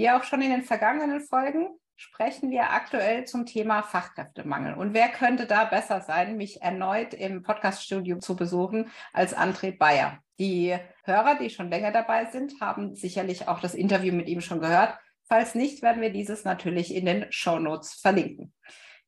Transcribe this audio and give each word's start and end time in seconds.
Wie 0.00 0.08
auch 0.08 0.24
schon 0.24 0.40
in 0.40 0.50
den 0.50 0.62
vergangenen 0.62 1.20
Folgen 1.20 1.78
sprechen 1.94 2.50
wir 2.50 2.70
aktuell 2.70 3.26
zum 3.26 3.44
Thema 3.44 3.82
Fachkräftemangel. 3.82 4.72
Und 4.72 4.94
wer 4.94 5.10
könnte 5.10 5.44
da 5.44 5.66
besser 5.66 6.00
sein, 6.00 6.38
mich 6.38 6.62
erneut 6.62 7.12
im 7.12 7.42
Podcaststudio 7.42 8.18
zu 8.18 8.34
besuchen 8.34 8.90
als 9.12 9.36
André 9.36 9.76
Bayer? 9.76 10.18
Die 10.38 10.74
Hörer, 11.04 11.34
die 11.34 11.50
schon 11.50 11.68
länger 11.68 11.92
dabei 11.92 12.24
sind, 12.24 12.62
haben 12.62 12.94
sicherlich 12.94 13.46
auch 13.46 13.60
das 13.60 13.74
Interview 13.74 14.14
mit 14.14 14.26
ihm 14.30 14.40
schon 14.40 14.60
gehört. 14.60 14.96
Falls 15.28 15.54
nicht, 15.54 15.82
werden 15.82 16.00
wir 16.00 16.14
dieses 16.14 16.44
natürlich 16.44 16.94
in 16.94 17.04
den 17.04 17.26
Show 17.28 17.58
Notes 17.58 17.92
verlinken. 17.92 18.54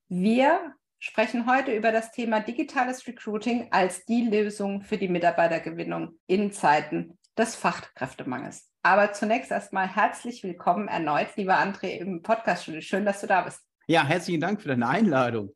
Wir 0.09 0.75
sprechen 0.98 1.51
heute 1.51 1.75
über 1.75 1.91
das 1.91 2.12
Thema 2.12 2.41
digitales 2.41 3.06
Recruiting 3.06 3.69
als 3.70 4.05
die 4.05 4.27
Lösung 4.27 4.83
für 4.83 4.98
die 4.98 5.09
Mitarbeitergewinnung 5.09 6.19
in 6.27 6.53
Zeiten 6.53 7.19
des 7.39 7.56
Fachkräftemangels. 7.56 8.72
Aber 8.85 9.13
zunächst 9.13 9.53
erstmal 9.53 9.87
herzlich 9.87 10.43
willkommen 10.43 10.89
erneut, 10.89 11.29
lieber 11.37 11.57
André, 11.57 11.99
im 11.99 12.21
Podcast-Studio. 12.21 12.81
Schön, 12.81 13.05
dass 13.05 13.21
du 13.21 13.29
da 13.29 13.43
bist. 13.43 13.61
Ja, 13.87 14.05
herzlichen 14.05 14.41
Dank 14.41 14.61
für 14.61 14.69
deine 14.69 14.89
Einladung. 14.89 15.55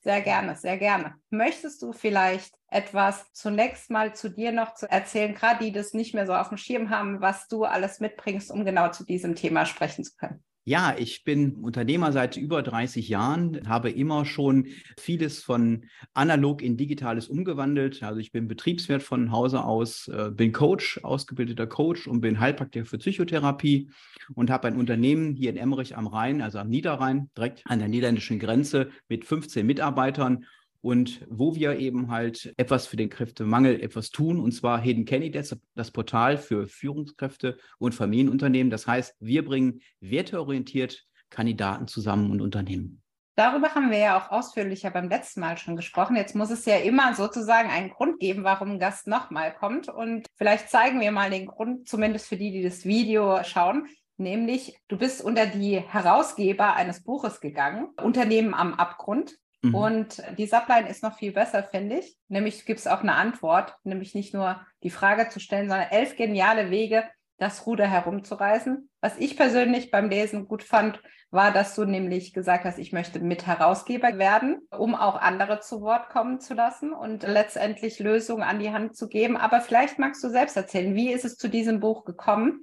Sehr 0.00 0.20
gerne, 0.20 0.54
sehr 0.54 0.76
gerne. 0.76 1.14
Möchtest 1.30 1.80
du 1.80 1.94
vielleicht 1.94 2.54
etwas 2.68 3.32
zunächst 3.32 3.90
mal 3.90 4.14
zu 4.14 4.28
dir 4.28 4.52
noch 4.52 4.74
zu 4.74 4.90
erzählen, 4.90 5.34
gerade 5.34 5.64
die 5.64 5.72
das 5.72 5.94
nicht 5.94 6.12
mehr 6.12 6.26
so 6.26 6.34
auf 6.34 6.50
dem 6.50 6.58
Schirm 6.58 6.90
haben, 6.90 7.22
was 7.22 7.48
du 7.48 7.64
alles 7.64 8.00
mitbringst, 8.00 8.50
um 8.50 8.66
genau 8.66 8.90
zu 8.90 9.06
diesem 9.06 9.34
Thema 9.34 9.64
sprechen 9.64 10.04
zu 10.04 10.14
können? 10.18 10.44
Ja, 10.66 10.96
ich 10.96 11.24
bin 11.24 11.56
Unternehmer 11.56 12.10
seit 12.10 12.38
über 12.38 12.62
30 12.62 13.10
Jahren, 13.10 13.68
habe 13.68 13.90
immer 13.90 14.24
schon 14.24 14.68
vieles 14.98 15.42
von 15.42 15.84
analog 16.14 16.62
in 16.62 16.78
digitales 16.78 17.28
umgewandelt. 17.28 18.02
Also 18.02 18.18
ich 18.18 18.32
bin 18.32 18.48
Betriebswirt 18.48 19.02
von 19.02 19.30
Hause 19.30 19.62
aus, 19.62 20.08
äh, 20.08 20.30
bin 20.30 20.52
Coach, 20.52 21.00
ausgebildeter 21.02 21.66
Coach 21.66 22.06
und 22.06 22.22
bin 22.22 22.40
Heilpraktiker 22.40 22.86
für 22.86 22.96
Psychotherapie 22.96 23.90
und 24.34 24.48
habe 24.48 24.68
ein 24.68 24.78
Unternehmen 24.78 25.34
hier 25.34 25.50
in 25.50 25.58
Emmerich 25.58 25.98
am 25.98 26.06
Rhein, 26.06 26.40
also 26.40 26.58
am 26.58 26.70
Niederrhein, 26.70 27.28
direkt 27.36 27.62
an 27.66 27.78
der 27.78 27.88
niederländischen 27.88 28.38
Grenze 28.38 28.88
mit 29.06 29.26
15 29.26 29.66
Mitarbeitern 29.66 30.46
und 30.84 31.26
wo 31.30 31.54
wir 31.54 31.78
eben 31.78 32.10
halt 32.10 32.52
etwas 32.58 32.86
für 32.86 32.98
den 32.98 33.08
Kräftemangel 33.08 33.80
etwas 33.80 34.10
tun, 34.10 34.38
und 34.38 34.52
zwar 34.52 34.78
Hidden 34.78 35.06
Candidates, 35.06 35.56
das 35.74 35.90
Portal 35.90 36.36
für 36.36 36.68
Führungskräfte 36.68 37.56
und 37.78 37.94
Familienunternehmen. 37.94 38.70
Das 38.70 38.86
heißt, 38.86 39.16
wir 39.18 39.46
bringen 39.46 39.80
werteorientiert 40.00 41.06
Kandidaten 41.30 41.88
zusammen 41.88 42.30
und 42.30 42.42
Unternehmen. 42.42 43.00
Darüber 43.34 43.74
haben 43.74 43.90
wir 43.90 43.98
ja 43.98 44.18
auch 44.18 44.30
ausführlicher 44.30 44.90
beim 44.90 45.08
letzten 45.08 45.40
Mal 45.40 45.56
schon 45.56 45.74
gesprochen. 45.74 46.16
Jetzt 46.16 46.36
muss 46.36 46.50
es 46.50 46.66
ja 46.66 46.76
immer 46.76 47.14
sozusagen 47.14 47.70
einen 47.70 47.88
Grund 47.88 48.20
geben, 48.20 48.44
warum 48.44 48.72
ein 48.72 48.78
Gast 48.78 49.06
nochmal 49.06 49.54
kommt. 49.54 49.88
Und 49.88 50.26
vielleicht 50.36 50.68
zeigen 50.68 51.00
wir 51.00 51.12
mal 51.12 51.30
den 51.30 51.46
Grund, 51.46 51.88
zumindest 51.88 52.28
für 52.28 52.36
die, 52.36 52.52
die 52.52 52.62
das 52.62 52.84
Video 52.84 53.42
schauen. 53.42 53.88
Nämlich, 54.18 54.78
du 54.88 54.98
bist 54.98 55.24
unter 55.24 55.46
die 55.46 55.80
Herausgeber 55.80 56.74
eines 56.74 57.02
Buches 57.02 57.40
gegangen, 57.40 57.88
Unternehmen 58.02 58.52
am 58.52 58.74
Abgrund. 58.74 59.34
Mhm. 59.64 59.74
Und 59.74 60.22
die 60.36 60.46
Subline 60.46 60.88
ist 60.88 61.02
noch 61.02 61.16
viel 61.16 61.32
besser, 61.32 61.62
finde 61.62 61.98
ich. 61.98 62.16
Nämlich 62.28 62.66
gibt 62.66 62.80
es 62.80 62.86
auch 62.86 63.00
eine 63.00 63.14
Antwort, 63.14 63.74
nämlich 63.82 64.14
nicht 64.14 64.34
nur 64.34 64.60
die 64.82 64.90
Frage 64.90 65.28
zu 65.30 65.40
stellen, 65.40 65.68
sondern 65.68 65.88
elf 65.90 66.16
geniale 66.16 66.70
Wege, 66.70 67.04
das 67.38 67.66
Ruder 67.66 67.86
herumzureißen. 67.86 68.88
Was 69.00 69.18
ich 69.18 69.36
persönlich 69.36 69.90
beim 69.90 70.08
Lesen 70.08 70.46
gut 70.46 70.62
fand, 70.62 71.00
war, 71.30 71.50
dass 71.50 71.74
du 71.74 71.84
nämlich 71.84 72.32
gesagt 72.32 72.64
hast, 72.64 72.78
ich 72.78 72.92
möchte 72.92 73.18
Mitherausgeber 73.18 74.18
werden, 74.18 74.68
um 74.70 74.94
auch 74.94 75.16
andere 75.20 75.58
zu 75.60 75.80
Wort 75.80 76.10
kommen 76.10 76.38
zu 76.40 76.54
lassen 76.54 76.92
und 76.92 77.24
letztendlich 77.24 77.98
Lösungen 77.98 78.44
an 78.44 78.60
die 78.60 78.70
Hand 78.70 78.96
zu 78.96 79.08
geben. 79.08 79.36
Aber 79.36 79.60
vielleicht 79.60 79.98
magst 79.98 80.22
du 80.22 80.28
selbst 80.28 80.56
erzählen, 80.56 80.94
wie 80.94 81.12
ist 81.12 81.24
es 81.24 81.36
zu 81.36 81.48
diesem 81.48 81.80
Buch 81.80 82.04
gekommen 82.04 82.62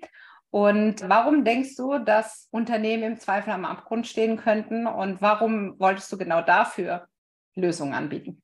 und 0.51 1.07
warum 1.07 1.45
denkst 1.45 1.77
du, 1.77 1.97
dass 1.97 2.49
Unternehmen 2.51 3.03
im 3.03 3.19
Zweifel 3.19 3.51
am 3.51 3.63
Abgrund 3.63 4.05
stehen 4.05 4.35
könnten 4.35 4.85
und 4.85 5.21
warum 5.21 5.79
wolltest 5.79 6.11
du 6.11 6.17
genau 6.17 6.41
dafür 6.41 7.07
Lösungen 7.55 7.93
anbieten? 7.93 8.41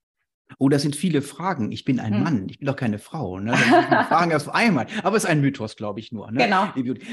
Oh, 0.60 0.70
das 0.70 0.82
sind 0.82 0.96
viele 0.96 1.22
Fragen. 1.22 1.72
Ich 1.72 1.86
bin 1.86 2.00
ein 2.00 2.14
hm. 2.14 2.24
Mann, 2.24 2.50
ich 2.50 2.60
bin 2.60 2.68
doch 2.68 2.76
keine 2.76 3.00
Frau. 3.00 3.40
Ne? 3.40 3.54
Fragen 4.08 4.32
erst 4.32 4.50
einmal. 4.50 4.88
Aber 5.04 5.18
es 5.18 5.24
ist 5.24 5.30
ein 5.30 5.42
Mythos, 5.42 5.76
glaube 5.76 6.00
ich 6.00 6.12
nur. 6.12 6.32
Ne? 6.32 6.46
Genau. 6.46 6.70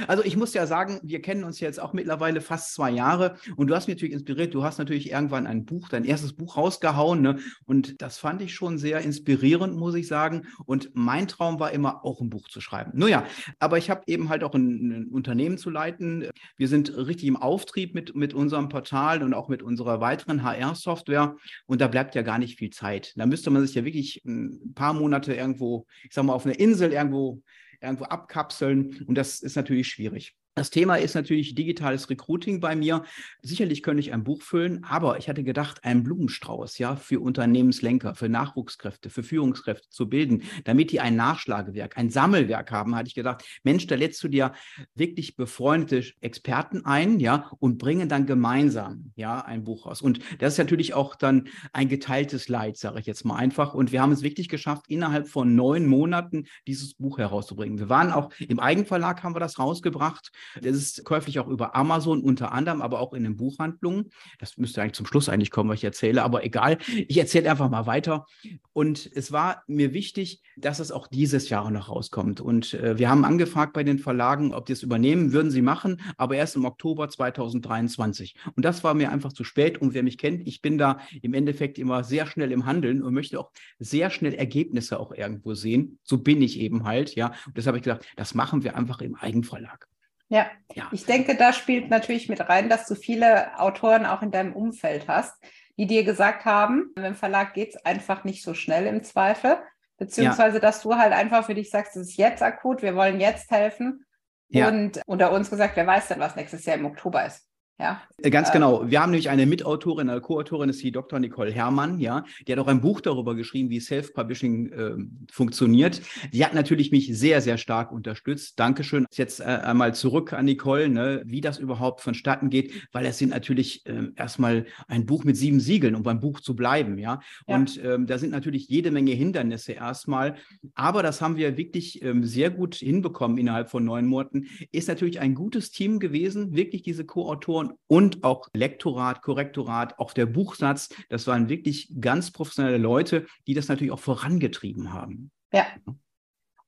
Also 0.06 0.24
ich 0.24 0.36
muss 0.36 0.54
ja 0.54 0.66
sagen, 0.66 1.00
wir 1.02 1.20
kennen 1.20 1.44
uns 1.44 1.60
jetzt 1.60 1.80
auch 1.80 1.92
mittlerweile 1.92 2.40
fast 2.40 2.74
zwei 2.74 2.90
Jahre 2.90 3.36
und 3.56 3.68
du 3.68 3.74
hast 3.74 3.86
mich 3.86 3.96
natürlich 3.96 4.14
inspiriert. 4.14 4.54
Du 4.54 4.62
hast 4.62 4.78
natürlich 4.78 5.10
irgendwann 5.10 5.46
ein 5.46 5.64
Buch, 5.64 5.88
dein 5.88 6.04
erstes 6.04 6.32
Buch 6.32 6.56
rausgehauen. 6.56 7.20
Ne? 7.22 7.38
Und 7.66 8.00
das 8.00 8.18
fand 8.18 8.42
ich 8.42 8.54
schon 8.54 8.78
sehr 8.78 9.00
inspirierend, 9.00 9.76
muss 9.76 9.94
ich 9.94 10.06
sagen. 10.06 10.46
Und 10.64 10.90
mein 10.94 11.28
Traum 11.28 11.60
war 11.60 11.72
immer, 11.72 12.04
auch 12.04 12.20
ein 12.20 12.30
Buch 12.30 12.48
zu 12.48 12.60
schreiben. 12.60 12.92
Nun 12.94 13.08
ja, 13.08 13.24
aber 13.58 13.78
ich 13.78 13.90
habe 13.90 14.02
eben 14.06 14.28
halt 14.28 14.44
auch 14.44 14.54
ein, 14.54 14.90
ein, 14.90 15.08
Unternehmen 15.08 15.58
zu 15.58 15.70
leiten. 15.70 16.28
Wir 16.56 16.68
sind 16.68 16.96
richtig 16.96 17.28
im 17.28 17.36
Auftrieb 17.36 17.94
mit, 17.94 18.14
mit 18.14 18.34
unserem 18.34 18.68
Portal 18.68 19.22
und 19.22 19.34
auch 19.34 19.48
mit 19.48 19.62
unserer 19.62 20.00
weiteren 20.00 20.42
HR-Software. 20.42 21.36
Und 21.66 21.80
da 21.80 21.88
bleibt 21.88 22.14
ja 22.14 22.22
gar 22.22 22.38
nicht 22.38 22.58
viel 22.58 22.70
Zeit. 22.70 23.12
Da 23.24 23.28
müsste 23.28 23.48
man 23.48 23.66
sich 23.66 23.74
ja 23.74 23.86
wirklich 23.86 24.22
ein 24.26 24.74
paar 24.74 24.92
Monate 24.92 25.32
irgendwo, 25.32 25.86
ich 26.02 26.12
sag 26.12 26.26
mal, 26.26 26.34
auf 26.34 26.44
einer 26.44 26.60
Insel 26.60 26.92
irgendwo, 26.92 27.40
irgendwo 27.80 28.04
abkapseln. 28.04 29.02
Und 29.06 29.16
das 29.16 29.40
ist 29.40 29.56
natürlich 29.56 29.88
schwierig. 29.88 30.36
Das 30.56 30.70
Thema 30.70 30.94
ist 30.94 31.16
natürlich 31.16 31.56
digitales 31.56 32.08
Recruiting 32.08 32.60
bei 32.60 32.76
mir. 32.76 33.02
Sicherlich 33.42 33.82
könnte 33.82 34.00
ich 34.00 34.12
ein 34.12 34.22
Buch 34.22 34.40
füllen, 34.40 34.84
aber 34.84 35.18
ich 35.18 35.28
hatte 35.28 35.42
gedacht, 35.42 35.82
einen 35.82 36.04
Blumenstrauß, 36.04 36.78
ja, 36.78 36.94
für 36.94 37.18
Unternehmenslenker, 37.18 38.14
für 38.14 38.28
Nachwuchskräfte, 38.28 39.10
für 39.10 39.24
Führungskräfte 39.24 39.88
zu 39.90 40.08
bilden, 40.08 40.44
damit 40.62 40.92
die 40.92 41.00
ein 41.00 41.16
Nachschlagewerk, 41.16 41.98
ein 41.98 42.08
Sammelwerk 42.08 42.70
haben, 42.70 42.94
hatte 42.94 43.08
ich 43.08 43.16
gedacht, 43.16 43.42
Mensch, 43.64 43.88
da 43.88 43.96
lädst 43.96 44.22
du 44.22 44.28
dir 44.28 44.52
wirklich 44.94 45.34
befreundete 45.34 46.12
Experten 46.20 46.84
ein, 46.84 47.18
ja, 47.18 47.50
und 47.58 47.78
bringen 47.78 48.08
dann 48.08 48.24
gemeinsam, 48.24 49.10
ja, 49.16 49.40
ein 49.40 49.64
Buch 49.64 49.86
raus. 49.86 50.02
Und 50.02 50.20
das 50.38 50.52
ist 50.52 50.58
natürlich 50.58 50.94
auch 50.94 51.16
dann 51.16 51.48
ein 51.72 51.88
geteiltes 51.88 52.48
Leid, 52.48 52.76
sage 52.76 53.00
ich 53.00 53.06
jetzt 53.06 53.24
mal 53.24 53.36
einfach. 53.36 53.74
Und 53.74 53.90
wir 53.90 54.00
haben 54.00 54.12
es 54.12 54.22
wirklich 54.22 54.48
geschafft, 54.48 54.84
innerhalb 54.86 55.26
von 55.26 55.56
neun 55.56 55.84
Monaten 55.84 56.46
dieses 56.68 56.94
Buch 56.94 57.18
herauszubringen. 57.18 57.80
Wir 57.80 57.88
waren 57.88 58.12
auch 58.12 58.30
im 58.38 58.60
Eigenverlag, 58.60 59.24
haben 59.24 59.34
wir 59.34 59.40
das 59.40 59.58
rausgebracht. 59.58 60.30
Das 60.60 60.76
ist 60.76 61.04
käuflich 61.04 61.38
auch 61.38 61.48
über 61.48 61.74
Amazon 61.74 62.22
unter 62.22 62.52
anderem, 62.52 62.82
aber 62.82 63.00
auch 63.00 63.12
in 63.12 63.24
den 63.24 63.36
Buchhandlungen. 63.36 64.10
Das 64.38 64.56
müsste 64.56 64.82
eigentlich 64.82 64.94
zum 64.94 65.06
Schluss 65.06 65.28
eigentlich 65.28 65.50
kommen, 65.50 65.70
was 65.70 65.78
ich 65.78 65.84
erzähle, 65.84 66.22
aber 66.22 66.44
egal. 66.44 66.78
Ich 67.08 67.18
erzähle 67.18 67.50
einfach 67.50 67.70
mal 67.70 67.86
weiter. 67.86 68.26
Und 68.72 69.08
es 69.14 69.30
war 69.30 69.62
mir 69.68 69.92
wichtig, 69.92 70.42
dass 70.56 70.80
es 70.80 70.90
auch 70.90 71.06
dieses 71.06 71.48
Jahr 71.48 71.70
noch 71.70 71.88
rauskommt. 71.88 72.40
Und 72.40 72.74
äh, 72.74 72.98
wir 72.98 73.08
haben 73.08 73.24
angefragt 73.24 73.72
bei 73.72 73.84
den 73.84 73.98
Verlagen, 73.98 74.52
ob 74.52 74.66
die 74.66 74.72
es 74.72 74.82
übernehmen, 74.82 75.32
würden 75.32 75.50
sie 75.50 75.62
machen, 75.62 76.00
aber 76.16 76.34
erst 76.36 76.56
im 76.56 76.64
Oktober 76.64 77.08
2023. 77.08 78.34
Und 78.56 78.64
das 78.64 78.82
war 78.82 78.94
mir 78.94 79.12
einfach 79.12 79.32
zu 79.32 79.44
spät. 79.44 79.80
Und 79.80 79.94
wer 79.94 80.02
mich 80.02 80.18
kennt, 80.18 80.46
ich 80.46 80.60
bin 80.60 80.76
da 80.76 80.98
im 81.22 81.34
Endeffekt 81.34 81.78
immer 81.78 82.02
sehr 82.02 82.26
schnell 82.26 82.50
im 82.50 82.66
Handeln 82.66 83.02
und 83.02 83.14
möchte 83.14 83.38
auch 83.38 83.50
sehr 83.78 84.10
schnell 84.10 84.34
Ergebnisse 84.34 84.98
auch 84.98 85.12
irgendwo 85.12 85.54
sehen. 85.54 85.98
So 86.02 86.18
bin 86.18 86.42
ich 86.42 86.58
eben 86.58 86.84
halt, 86.84 87.14
ja. 87.14 87.32
Und 87.46 87.56
deshalb 87.56 87.74
habe 87.74 87.78
ich 87.78 87.84
gesagt, 87.84 88.06
das 88.16 88.34
machen 88.34 88.64
wir 88.64 88.76
einfach 88.76 89.00
im 89.00 89.14
Eigenverlag. 89.14 89.88
Ja. 90.28 90.50
ja, 90.74 90.88
ich 90.90 91.04
denke, 91.04 91.36
da 91.36 91.52
spielt 91.52 91.90
natürlich 91.90 92.28
mit 92.28 92.48
rein, 92.48 92.68
dass 92.68 92.86
du 92.86 92.94
viele 92.94 93.58
Autoren 93.58 94.06
auch 94.06 94.22
in 94.22 94.30
deinem 94.30 94.54
Umfeld 94.54 95.06
hast, 95.06 95.34
die 95.76 95.86
dir 95.86 96.04
gesagt 96.04 96.44
haben, 96.44 96.92
im 96.96 97.14
Verlag 97.14 97.54
geht 97.54 97.74
es 97.74 97.84
einfach 97.84 98.24
nicht 98.24 98.42
so 98.42 98.54
schnell 98.54 98.86
im 98.86 99.02
Zweifel, 99.02 99.58
beziehungsweise 99.98 100.56
ja. 100.56 100.60
dass 100.60 100.82
du 100.82 100.96
halt 100.96 101.12
einfach 101.12 101.46
für 101.46 101.54
dich 101.54 101.70
sagst, 101.70 101.96
es 101.96 102.10
ist 102.10 102.16
jetzt 102.16 102.42
akut, 102.42 102.82
wir 102.82 102.94
wollen 102.96 103.20
jetzt 103.20 103.50
helfen. 103.50 104.04
Ja. 104.48 104.68
Und 104.68 105.00
unter 105.06 105.32
uns 105.32 105.50
gesagt, 105.50 105.76
wer 105.76 105.86
weiß 105.86 106.08
denn, 106.08 106.20
was 106.20 106.36
nächstes 106.36 106.64
Jahr 106.64 106.76
im 106.76 106.86
Oktober 106.86 107.24
ist. 107.26 107.48
Ja. 107.78 108.00
Äh, 108.22 108.30
ganz 108.30 108.52
genau. 108.52 108.88
Wir 108.88 109.02
haben 109.02 109.10
nämlich 109.10 109.28
eine 109.28 109.46
Mitautorin, 109.46 110.08
eine 110.08 110.20
Co-Autorin, 110.20 110.68
ist 110.68 110.82
die 110.82 110.92
Dr. 110.92 111.18
Nicole 111.18 111.50
Herrmann, 111.50 111.98
ja. 111.98 112.24
Die 112.46 112.52
hat 112.52 112.58
auch 112.60 112.68
ein 112.68 112.80
Buch 112.80 113.00
darüber 113.00 113.34
geschrieben, 113.34 113.68
wie 113.68 113.80
Self-Publishing 113.80 114.72
äh, 114.72 114.94
funktioniert. 115.30 116.00
Die 116.32 116.44
hat 116.44 116.54
natürlich 116.54 116.92
mich 116.92 117.16
sehr, 117.18 117.40
sehr 117.40 117.58
stark 117.58 117.90
unterstützt. 117.90 118.60
Dankeschön. 118.60 119.06
Jetzt 119.12 119.40
äh, 119.40 119.44
einmal 119.44 119.92
zurück 119.92 120.32
an 120.32 120.44
Nicole, 120.44 120.88
ne, 120.88 121.22
wie 121.26 121.40
das 121.40 121.58
überhaupt 121.58 122.00
vonstatten 122.00 122.48
geht, 122.48 122.72
weil 122.92 123.06
es 123.06 123.18
sind 123.18 123.30
natürlich 123.30 123.84
äh, 123.86 124.04
erstmal 124.14 124.66
ein 124.86 125.04
Buch 125.04 125.24
mit 125.24 125.36
sieben 125.36 125.58
Siegeln, 125.58 125.96
um 125.96 126.04
beim 126.04 126.20
Buch 126.20 126.40
zu 126.40 126.54
bleiben, 126.54 126.96
ja. 126.98 127.20
ja. 127.48 127.56
Und 127.56 127.82
ähm, 127.82 128.06
da 128.06 128.18
sind 128.18 128.30
natürlich 128.30 128.68
jede 128.68 128.92
Menge 128.92 129.12
Hindernisse 129.12 129.72
erstmal. 129.72 130.36
Aber 130.76 131.02
das 131.02 131.20
haben 131.20 131.36
wir 131.36 131.56
wirklich 131.56 132.02
ähm, 132.02 132.22
sehr 132.22 132.50
gut 132.50 132.76
hinbekommen 132.76 133.36
innerhalb 133.36 133.68
von 133.68 133.84
neun 133.84 134.06
Monaten. 134.06 134.46
Ist 134.70 134.86
natürlich 134.86 135.18
ein 135.18 135.34
gutes 135.34 135.72
Team 135.72 135.98
gewesen, 135.98 136.54
wirklich 136.54 136.82
diese 136.82 137.04
Co-Autoren 137.04 137.63
und 137.86 138.24
auch 138.24 138.48
Lektorat, 138.52 139.22
Korrektorat, 139.22 139.98
auch 139.98 140.12
der 140.12 140.26
Buchsatz. 140.26 140.88
Das 141.08 141.26
waren 141.26 141.48
wirklich 141.48 141.92
ganz 142.00 142.30
professionelle 142.30 142.78
Leute, 142.78 143.26
die 143.46 143.54
das 143.54 143.68
natürlich 143.68 143.92
auch 143.92 144.00
vorangetrieben 144.00 144.92
haben. 144.92 145.30
Ja. 145.52 145.66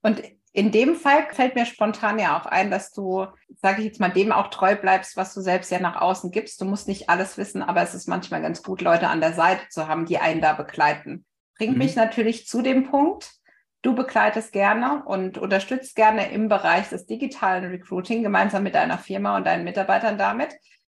Und 0.02 0.22
in 0.52 0.72
dem 0.72 0.94
Fall 0.94 1.26
fällt 1.32 1.54
mir 1.54 1.66
spontan 1.66 2.18
ja 2.18 2.38
auch 2.40 2.46
ein, 2.46 2.70
dass 2.70 2.92
du, 2.92 3.26
sage 3.60 3.80
ich 3.80 3.86
jetzt 3.86 4.00
mal, 4.00 4.08
dem 4.08 4.32
auch 4.32 4.48
treu 4.48 4.74
bleibst, 4.74 5.16
was 5.16 5.34
du 5.34 5.40
selbst 5.40 5.70
ja 5.70 5.80
nach 5.80 6.00
außen 6.00 6.30
gibst. 6.30 6.60
Du 6.60 6.64
musst 6.64 6.88
nicht 6.88 7.10
alles 7.10 7.36
wissen, 7.36 7.62
aber 7.62 7.82
es 7.82 7.94
ist 7.94 8.08
manchmal 8.08 8.40
ganz 8.40 8.62
gut, 8.62 8.80
Leute 8.80 9.08
an 9.08 9.20
der 9.20 9.34
Seite 9.34 9.68
zu 9.68 9.86
haben, 9.86 10.06
die 10.06 10.18
einen 10.18 10.40
da 10.40 10.54
begleiten. 10.54 11.26
Bringt 11.58 11.72
mhm. 11.72 11.78
mich 11.78 11.96
natürlich 11.96 12.46
zu 12.46 12.62
dem 12.62 12.84
Punkt, 12.90 13.36
Du 13.86 13.94
begleitest 13.94 14.52
gerne 14.52 15.04
und 15.04 15.38
unterstützt 15.38 15.94
gerne 15.94 16.32
im 16.32 16.48
Bereich 16.48 16.88
des 16.88 17.06
digitalen 17.06 17.66
Recruiting 17.66 18.24
gemeinsam 18.24 18.64
mit 18.64 18.74
deiner 18.74 18.98
Firma 18.98 19.36
und 19.36 19.46
deinen 19.46 19.62
Mitarbeitern 19.62 20.18
damit. 20.18 20.56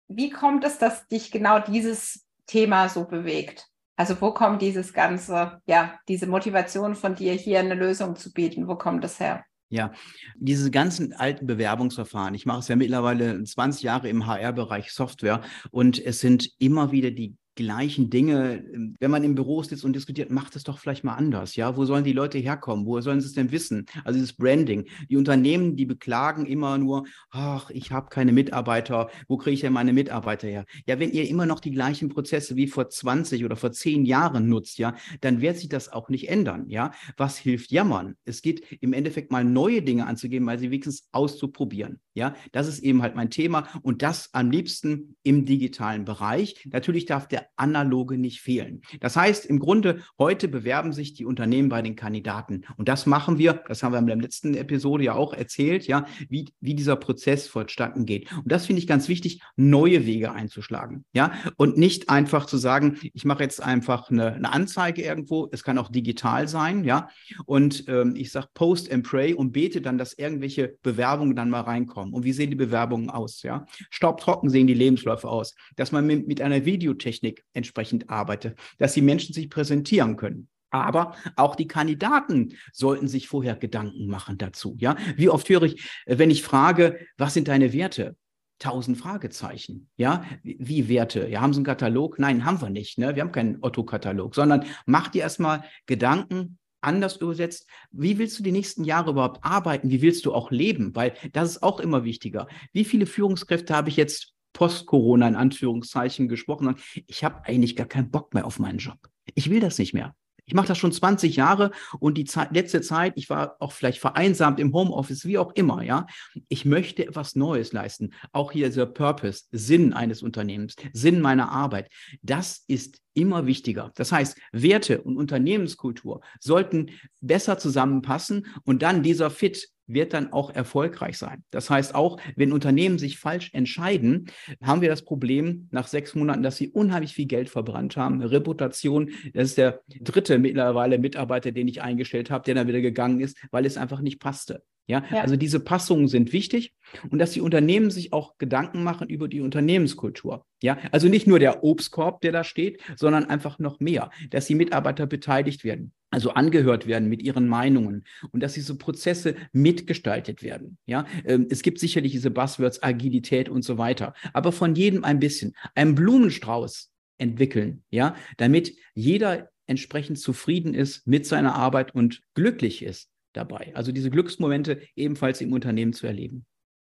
Wie 0.09 0.31
kommt 0.31 0.65
es, 0.65 0.79
dass 0.79 1.07
dich 1.09 1.31
genau 1.31 1.61
dieses 1.61 2.27
Thema 2.47 2.89
so 2.89 3.05
bewegt? 3.05 3.67
Also 3.97 4.21
wo 4.21 4.33
kommt 4.33 4.63
dieses 4.63 4.93
ganze, 4.93 5.61
ja, 5.67 5.99
diese 6.09 6.27
Motivation 6.27 6.95
von 6.95 7.15
dir, 7.15 7.33
hier 7.33 7.61
eine 7.61 7.75
Lösung 7.75 8.17
zu 8.17 8.33
bieten? 8.33 8.69
Wo 8.69 8.77
kommt 8.77 9.05
das 9.05 9.21
her? 9.21 9.45
Ja, 9.71 9.93
diese 10.37 10.71
ganzen 10.71 11.13
alten 11.13 11.47
Bewerbungsverfahren. 11.47 12.35
Ich 12.35 12.47
mache 12.47 12.61
es 12.61 12.69
ja 12.69 12.77
mittlerweile 12.77 13.43
20 13.43 13.83
Jahre 13.83 14.09
im 14.09 14.27
HR-Bereich 14.27 14.93
Software 14.93 15.43
und 15.71 16.03
es 16.03 16.21
sind 16.21 16.49
immer 16.59 16.91
wieder 16.91 17.11
die 17.11 17.37
gleichen 17.59 18.09
Dinge. 18.09 18.65
Wenn 19.01 19.11
man 19.11 19.25
im 19.25 19.35
Büro 19.35 19.63
sitzt 19.63 19.85
und 19.85 19.95
diskutiert, 19.95 20.31
macht 20.31 20.55
es 20.55 20.63
doch 20.63 20.79
vielleicht 20.79 21.03
mal 21.03 21.17
anders. 21.17 21.57
Ja, 21.57 21.77
wo 21.77 21.85
sollen 21.85 22.05
die 22.05 22.13
Leute 22.13 22.39
herkommen? 22.39 22.87
Wo 22.87 23.01
sollen 23.01 23.21
sie 23.21 23.27
es 23.27 23.33
denn 23.33 23.51
wissen? 23.51 23.87
Also 24.05 24.19
dieses 24.19 24.33
Branding. 24.33 24.87
Die 25.11 25.17
Unternehmen, 25.17 25.75
die 25.75 25.85
beklagen 25.85 26.47
immer 26.47 26.79
nur, 26.79 27.07
ach, 27.31 27.71
ich 27.71 27.91
habe 27.91 28.09
keine 28.11 28.33
Mitarbeiter. 28.33 29.11
Wo 29.27 29.37
kriege 29.37 29.55
ich 29.55 29.61
denn 29.61 29.73
meine 29.73 29.93
Mitarbeiter 29.93 30.47
her? 30.47 30.65
Ja, 30.87 31.01
wenn 31.01 31.11
ihr 31.11 31.29
immer 31.29 31.47
noch 31.47 31.59
die 31.59 31.73
gleichen 31.73 32.09
Prozesse 32.09 32.55
wie 32.55 32.69
vor 32.69 32.89
20 32.89 33.45
oder 33.45 33.57
vor 33.57 33.73
10 33.73 34.05
Jahren 34.05 34.49
nutzt, 34.49 34.79
ja, 34.79 34.95
dann 35.21 35.41
wird 35.41 35.59
sich 35.59 35.69
das 35.69 35.93
auch 35.93 36.09
nicht 36.09 36.29
ändern. 36.29 36.69
Ja, 36.69 36.93
was 37.17 37.37
hilft 37.37 37.73
jammern? 37.73 38.15
Es 38.25 38.41
geht 38.41 38.65
im 38.81 38.93
Endeffekt 38.93 39.33
mal 39.33 39.45
neue 39.45 39.83
Dinge 39.83 40.07
anzugeben, 40.07 40.47
weil 40.47 40.61
sie 40.61 40.71
wenigstens 40.71 41.09
auszuprobieren. 41.11 41.99
Ja, 42.15 42.35
das 42.53 42.69
ist 42.69 42.81
eben 42.81 43.03
halt 43.03 43.17
mein 43.17 43.31
Thema 43.31 43.69
und 43.83 44.03
das 44.03 44.31
am 44.33 44.51
liebsten 44.51 45.17
im 45.23 45.45
digitalen 45.45 46.05
Bereich. 46.05 46.67
Natürlich 46.71 47.07
darf 47.07 47.29
der 47.29 47.48
analoge 47.57 48.19
nicht 48.19 48.41
fehlen. 48.41 48.83
Das 49.01 49.17
heißt, 49.17 49.47
im 49.47 49.59
Grunde 49.59 50.01
heute 50.19 50.49
bewerben 50.49 50.93
sich 50.93 51.15
die 51.15 51.25
Unternehmen 51.25 51.69
bei 51.69 51.83
den 51.83 51.97
Kandidaten 51.97 52.63
und 52.77 52.89
das 52.89 53.07
machen 53.07 53.39
wir, 53.39 53.63
das 53.69 53.83
haben 53.83 53.93
wir 53.93 53.99
in 53.99 54.07
der 54.07 54.17
letzten 54.17 54.55
Episode 54.55 55.05
ja 55.05 55.15
auch 55.15 55.33
erzählt, 55.33 55.87
ja, 55.87 56.05
wie, 56.29 56.47
wie 56.61 56.75
dieser 56.75 56.97
Prozess 56.97 57.47
vonstatten 57.47 58.07
geht. 58.07 58.31
Und 58.33 58.51
das 58.51 58.67
finde 58.67 58.81
ich 58.81 58.87
ganz 58.87 59.09
wichtig, 59.09 59.43
neue 59.57 60.07
Wege 60.07 60.33
einzuschlagen, 60.33 61.05
ja, 61.13 61.33
und 61.57 61.77
nicht 61.77 62.11
einfach 62.11 62.47
zu 62.47 62.57
sagen, 62.57 62.99
ich 63.13 63.25
mache 63.25 63.43
jetzt 63.43 63.63
einfach 63.63 64.11
eine, 64.11 64.35
eine 64.35 64.53
Anzeige 64.53 65.03
irgendwo, 65.03 65.49
es 65.53 65.65
kann 65.65 65.79
auch 65.79 65.89
digital 65.89 66.49
sein, 66.49 66.85
ja, 66.85 67.09
und 67.47 67.85
ähm, 67.89 68.15
ich 68.17 68.31
sage 68.31 68.49
Post 68.55 68.91
and 68.93 69.05
Pray 69.05 69.35
und 69.35 69.53
bete 69.53 69.81
dann, 69.81 69.99
dass 69.99 70.13
irgendwelche 70.13 70.77
Bewerbungen 70.83 71.37
dann 71.37 71.51
mal 71.51 71.61
reinkommen. 71.61 72.13
Und 72.15 72.25
wie 72.25 72.33
sehen 72.33 72.51
die 72.51 72.57
Bewerbungen 72.57 73.11
aus? 73.11 73.43
Ja? 73.43 73.67
Staubtrocken 73.91 74.51
sehen 74.51 74.67
die 74.67 74.75
Lebensläufe 74.75 75.29
aus. 75.29 75.55
Dass 75.77 75.93
man 75.93 76.07
mit, 76.07 76.27
mit 76.27 76.41
einer 76.41 76.65
Videotechnik 76.65 77.38
entsprechend 77.53 78.11
arbeitet, 78.11 78.59
dass 78.79 78.95
die 78.95 79.03
Menschen 79.03 79.35
sich 79.35 79.51
präsentieren 79.51 80.17
können. 80.17 80.49
Aber 80.71 81.15
auch 81.37 81.57
die 81.57 81.67
Kandidaten 81.67 82.55
sollten 82.73 83.09
sich 83.09 83.29
vorher 83.29 83.57
Gedanken 83.57 84.07
machen 84.07 84.37
dazu. 84.39 84.77
Ja, 84.79 84.97
wie 85.17 85.31
oft 85.31 85.49
höre 85.49 85.63
ich, 85.63 85.89
wenn 86.07 86.31
ich 86.31 86.43
frage, 86.43 86.99
was 87.17 87.35
sind 87.35 87.49
deine 87.49 87.73
Werte? 87.73 88.17
Tausend 88.59 88.99
Fragezeichen. 88.99 89.89
Ja, 89.97 90.25
wie 90.43 90.89
Werte? 90.89 91.29
Ja, 91.29 91.41
haben 91.41 91.53
Sie 91.53 91.59
einen 91.59 91.65
Katalog? 91.65 92.19
Nein, 92.19 92.45
haben 92.45 92.61
wir 92.61 92.71
nicht. 92.71 92.99
Ne? 92.99 93.15
Wir 93.15 93.23
haben 93.23 93.33
keinen 93.33 93.59
Otto-Katalog, 93.63 94.35
sondern 94.35 94.65
mach 94.85 95.09
dir 95.09 95.23
erstmal 95.23 95.65
Gedanken, 95.87 96.59
anders 96.81 97.17
übersetzt, 97.17 97.69
wie 97.91 98.19
willst 98.19 98.39
du 98.39 98.43
die 98.43 98.53
nächsten 98.53 98.85
Jahre 98.85 99.11
überhaupt 99.11 99.45
arbeiten? 99.45 99.91
Wie 99.91 100.03
willst 100.03 100.27
du 100.27 100.35
auch 100.35 100.51
leben? 100.51 100.95
Weil 100.95 101.15
das 101.33 101.51
ist 101.51 101.63
auch 101.63 101.81
immer 101.81 102.05
wichtiger. 102.05 102.47
Wie 102.73 102.85
viele 102.85 103.07
Führungskräfte 103.07 103.75
habe 103.75 103.89
ich 103.89 103.97
jetzt 103.97 104.35
post-Corona 104.59 105.29
in 105.29 105.37
Anführungszeichen 105.37 106.27
gesprochen? 106.27 106.75
Ich 107.07 107.23
habe 107.23 107.45
eigentlich 107.45 107.77
gar 107.77 107.87
keinen 107.87 108.11
Bock 108.11 108.35
mehr 108.35 108.45
auf 108.45 108.59
meinen 108.59 108.79
Job. 108.79 108.99
Ich 109.37 109.51
will 109.51 109.61
das 109.61 109.79
nicht 109.79 109.95
mehr. 109.95 110.17
Ich 110.47 110.55
mache 110.55 110.67
das 110.67 110.79
schon 110.79 110.91
20 110.91 111.37
Jahre 111.37 111.71
und 112.01 112.17
die 112.17 112.25
Zeit, 112.25 112.53
letzte 112.53 112.81
Zeit, 112.81 113.13
ich 113.17 113.29
war 113.31 113.57
auch 113.61 113.71
vielleicht 113.71 113.99
vereinsamt 114.01 114.59
im 114.59 114.73
Homeoffice, 114.73 115.27
wie 115.27 115.39
auch 115.39 115.53
immer, 115.55 115.83
ja. 115.83 116.07
Ich 116.49 116.65
möchte 116.65 117.07
etwas 117.07 117.37
Neues 117.37 117.73
leisten. 117.73 118.15
Auch 118.33 118.51
hier 118.51 118.67
dieser 118.69 118.87
Purpose, 118.87 119.45
Sinn 119.53 119.93
eines 119.93 120.23
Unternehmens, 120.23 120.75
Sinn 120.93 121.21
meiner 121.21 121.53
Arbeit. 121.53 121.91
Das 122.23 122.65
ist 122.67 122.99
immer 123.13 123.47
wichtiger. 123.47 123.93
Das 123.95 124.11
heißt, 124.11 124.39
Werte 124.51 125.03
und 125.03 125.19
Unternehmenskultur 125.19 126.23
sollten 126.41 126.91
besser 127.21 127.59
zusammenpassen 127.59 128.47
und 128.65 128.83
dann 128.83 129.03
dieser 129.03 129.31
Fit 129.31 129.69
wird 129.89 130.13
dann 130.13 130.33
auch 130.33 130.55
erfolgreich 130.55 131.19
sein. 131.19 131.43
Das 131.51 131.71
heißt, 131.71 131.95
auch 131.95 132.21
wenn 132.37 132.53
Unternehmen 132.53 132.99
sich 132.99 133.19
falsch 133.19 133.51
entscheiden, 133.53 134.27
haben 134.63 134.81
wir 134.81 134.89
das 134.89 135.03
Problem 135.03 135.69
nach 135.71 135.89
sechs 135.89 136.15
Monaten, 136.15 136.43
dass 136.43 136.57
sie 136.57 136.69
unheimlich 136.69 137.15
viel 137.15 137.27
Geld 137.27 137.49
verbrannt 137.49 137.97
haben. 137.97 138.23
Reputation, 138.23 139.11
das 139.35 139.49
ist 139.49 139.59
der 139.59 139.81
dritte 140.01 140.39
mittlerweile 140.39 140.99
Mitarbeiter, 140.99 141.51
den 141.51 141.69
ich 141.69 141.83
eingestellt 141.83 142.31
habe, 142.31 142.45
der 142.45 142.55
dann 142.55 142.69
wieder 142.69 142.81
gegangen 142.81 143.21
ist, 143.21 143.37
weil 143.51 143.67
es 143.67 143.77
einfach 143.77 144.01
nicht 144.01 144.21
passte. 144.21 144.63
Ja? 144.89 145.05
ja, 145.11 145.21
also 145.21 145.37
diese 145.37 145.61
Passungen 145.61 146.09
sind 146.09 146.33
wichtig 146.33 146.75
und 147.11 147.19
dass 147.19 147.33
die 147.33 147.43
Unternehmen 147.43 147.91
sich 147.91 148.13
auch 148.13 148.39
Gedanken 148.39 148.83
machen 148.83 149.09
über 149.09 149.29
die 149.29 149.43
Unternehmenskultur. 149.43 150.45
Ja, 150.63 150.79
also 150.91 151.09
nicht 151.09 151.27
nur 151.27 151.39
der 151.39 151.63
Obstkorb, 151.63 152.23
der 152.23 152.33
da 152.33 152.43
steht, 152.43 152.81
sondern 152.97 153.27
einfach 153.27 153.59
noch 153.59 153.81
mehr, 153.81 154.11
dass 154.31 154.47
die 154.47 154.55
Mitarbeiter 154.55 155.07
beteiligt 155.07 155.63
werden, 155.63 155.93
also 156.11 156.31
angehört 156.31 156.87
werden 156.87 157.09
mit 157.09 157.23
ihren 157.23 157.49
Meinungen 157.49 158.05
und 158.31 158.43
dass 158.43 158.55
diese 158.55 158.77
Prozesse 158.77 159.35
mitgestaltet 159.53 160.43
werden. 160.43 160.79
Ja, 160.87 161.07
ähm, 161.25 161.47
es 161.51 161.63
gibt 161.63 161.79
sicherlich 161.79 162.13
diese 162.13 162.31
Buzzwords 162.31 162.83
Agilität 162.83 163.49
und 163.49 163.63
so 163.63 163.79
weiter, 163.79 164.15
aber 164.33 164.53
von 164.53 164.75
jedem 164.75 165.05
ein 165.05 165.19
bisschen. 165.19 165.55
Einen 165.75 165.95
Blumenstrauß 165.95 166.91
entwickeln, 167.19 167.83
ja, 167.91 168.17
damit 168.37 168.75
jeder 168.95 169.51
entsprechend 169.67 170.19
zufrieden 170.19 170.75
ist 170.75 171.07
mit 171.07 171.27
seiner 171.27 171.55
Arbeit 171.55 171.95
und 171.95 172.23
glücklich 172.35 172.83
ist 172.83 173.11
dabei. 173.35 173.73
Also 173.75 173.93
diese 173.93 174.11
Glücksmomente 174.11 174.81
ebenfalls 174.97 175.41
im 175.41 175.53
Unternehmen 175.53 175.93
zu 175.93 176.07
erleben. 176.07 176.47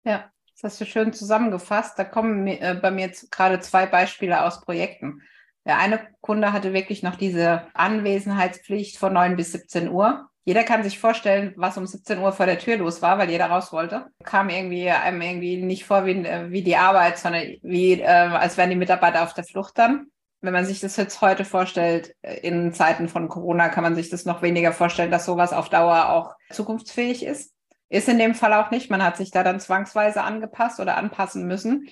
Ja, 0.04 0.32
das 0.54 0.74
hast 0.74 0.82
du 0.82 0.86
schön 0.86 1.14
zusammengefasst. 1.14 1.98
Da 1.98 2.04
kommen 2.04 2.46
äh, 2.48 2.78
bei 2.80 2.92
mir 2.92 3.12
gerade 3.32 3.60
zwei 3.60 3.86
Beispiele 3.86 4.44
aus 4.44 4.62
Projekten. 4.62 5.22
Der 5.70 5.78
eine 5.78 6.00
Kunde 6.22 6.52
hatte 6.52 6.74
wirklich 6.74 7.04
noch 7.04 7.16
diese 7.16 7.68
Anwesenheitspflicht 7.76 8.98
von 8.98 9.14
9 9.14 9.36
bis 9.36 9.52
17 9.52 9.90
Uhr. 9.90 10.28
Jeder 10.44 10.64
kann 10.64 10.82
sich 10.82 10.98
vorstellen, 10.98 11.54
was 11.58 11.78
um 11.78 11.86
17 11.86 12.18
Uhr 12.18 12.32
vor 12.32 12.48
der 12.48 12.58
Tür 12.58 12.78
los 12.78 13.04
war, 13.04 13.20
weil 13.20 13.30
jeder 13.30 13.52
raus 13.52 13.72
wollte. 13.72 14.08
Kam 14.24 14.50
irgendwie 14.50 14.90
einem 14.90 15.22
irgendwie 15.22 15.58
nicht 15.58 15.86
vor 15.86 16.08
wie, 16.08 16.24
wie 16.24 16.64
die 16.64 16.76
Arbeit, 16.76 17.20
sondern 17.20 17.44
wie, 17.62 18.02
äh, 18.02 18.04
als 18.04 18.58
wären 18.58 18.72
die 18.72 18.76
Mitarbeiter 18.76 19.22
auf 19.22 19.36
der 19.36 19.44
Flucht 19.44 19.78
dann 19.78 20.08
wenn 20.42 20.54
man 20.54 20.66
sich 20.66 20.80
das 20.80 20.96
jetzt 20.96 21.22
heute 21.22 21.44
vorstellt, 21.46 22.16
äh, 22.22 22.40
in 22.40 22.74
Zeiten 22.74 23.10
von 23.10 23.28
Corona 23.28 23.70
kann 23.70 23.84
man 23.84 23.96
sich 23.96 24.10
das 24.10 24.26
noch 24.26 24.42
weniger 24.42 24.72
vorstellen, 24.72 25.12
dass 25.12 25.26
sowas 25.26 25.54
auf 25.54 25.70
Dauer 25.70 26.10
auch 26.10 26.34
zukunftsfähig 26.50 27.26
ist. 27.26 27.54
Ist 27.90 28.08
in 28.08 28.20
dem 28.20 28.36
Fall 28.36 28.54
auch 28.54 28.72
nicht. 28.72 28.90
Man 28.90 29.04
hat 29.04 29.18
sich 29.18 29.32
da 29.32 29.44
dann 29.44 29.60
zwangsweise 29.60 30.24
angepasst 30.24 30.80
oder 30.80 30.96
anpassen 30.96 31.46
müssen. 31.46 31.90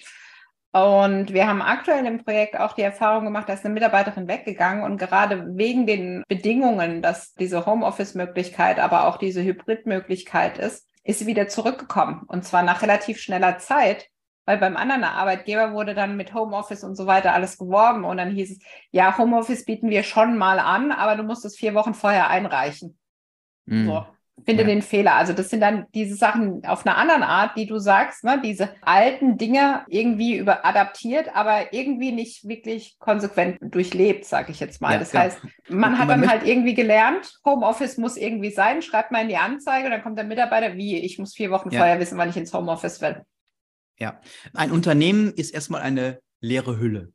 Und 0.72 1.34
wir 1.34 1.48
haben 1.48 1.62
aktuell 1.62 2.06
im 2.06 2.24
Projekt 2.24 2.60
auch 2.60 2.74
die 2.74 2.82
Erfahrung 2.82 3.26
gemacht, 3.26 3.48
da 3.50 3.54
ist 3.54 3.66
eine 3.66 3.74
Mitarbeiterin 3.74 4.28
weggegangen 4.28 4.84
und 4.84 4.98
gerade 4.98 5.58
wegen 5.58 5.88
den 5.88 6.24
Bedingungen, 6.28 7.02
dass 7.02 7.34
diese 7.34 7.66
Homeoffice-Möglichkeit, 7.66 8.80
aber 8.80 9.08
auch 9.08 9.18
diese 9.18 9.44
Hybrid-Möglichkeit 9.44 10.58
ist, 10.58 10.88
ist 11.04 11.20
sie 11.20 11.26
wieder 11.26 11.48
zurückgekommen. 11.48 12.24
Und 12.28 12.44
zwar 12.44 12.64
nach 12.64 12.82
relativ 12.82 13.20
schneller 13.20 13.58
Zeit, 13.60 14.10
weil 14.46 14.58
beim 14.58 14.78
anderen 14.78 15.04
Arbeitgeber 15.04 15.74
wurde 15.74 15.94
dann 15.96 16.18
mit 16.18 16.34
Homeoffice 16.34 16.84
und 16.84 16.96
so 16.96 17.08
weiter 17.08 17.34
alles 17.34 17.58
geworben 17.58 18.04
und 18.04 18.18
dann 18.18 18.32
hieß 18.32 18.52
es, 18.52 18.60
ja, 18.92 19.18
Homeoffice 19.18 19.66
bieten 19.66 19.90
wir 19.90 20.04
schon 20.04 20.38
mal 20.38 20.60
an, 20.60 20.92
aber 20.92 21.16
du 21.16 21.24
musst 21.24 21.46
es 21.46 21.58
vier 21.58 21.74
Wochen 21.74 21.94
vorher 21.94 22.30
einreichen. 22.30 22.98
Mhm. 23.66 23.88
So. 23.88 24.06
Finde 24.46 24.64
ja. 24.64 24.70
den 24.70 24.82
Fehler. 24.82 25.16
Also 25.16 25.34
das 25.34 25.50
sind 25.50 25.62
dann 25.62 25.86
diese 25.94 26.16
Sachen 26.16 26.66
auf 26.66 26.86
einer 26.86 26.98
anderen 26.98 27.24
Art, 27.24 27.58
die 27.58 27.66
du 27.66 27.80
sagst, 27.80 28.24
ne? 28.24 28.40
diese 28.44 28.70
alten 28.82 29.38
Dinge 29.38 29.84
irgendwie 29.90 30.38
über 30.38 30.66
adaptiert, 30.66 31.36
aber 31.36 31.74
irgendwie 31.74 32.12
nicht 32.12 32.48
wirklich 32.48 32.98
konsequent 33.00 33.58
durchlebt, 33.62 34.26
sage 34.26 34.52
ich 34.52 34.60
jetzt 34.60 34.82
mal. 34.82 34.94
Ja, 34.94 35.00
das 35.00 35.12
ja. 35.12 35.22
heißt, 35.22 35.40
man 35.70 35.98
hat 35.98 36.08
man 36.08 36.22
dann 36.22 36.30
halt 36.30 36.46
irgendwie 36.46 36.74
gelernt, 36.74 37.34
Homeoffice 37.46 37.98
muss 37.98 38.18
irgendwie 38.18 38.52
sein, 38.52 38.82
schreibt 38.82 39.12
mal 39.12 39.22
in 39.22 39.30
die 39.30 39.38
Anzeige 39.38 39.86
und 39.86 39.92
dann 39.92 40.04
kommt 40.04 40.18
der 40.18 40.26
Mitarbeiter, 40.26 40.76
wie, 40.76 40.98
ich 40.98 41.20
muss 41.20 41.36
vier 41.36 41.52
Wochen 41.52 41.72
vorher 41.72 42.00
wissen, 42.00 42.18
wann 42.18 42.30
ich 42.30 42.38
ins 42.38 42.54
Homeoffice 42.54 43.02
will. 43.02 43.24
Ja, 44.00 44.20
ein 44.54 44.72
Unternehmen 44.72 45.34
ist 45.34 45.54
erstmal 45.54 45.82
eine 45.82 46.20
leere 46.40 46.80
Hülle. 46.80 47.12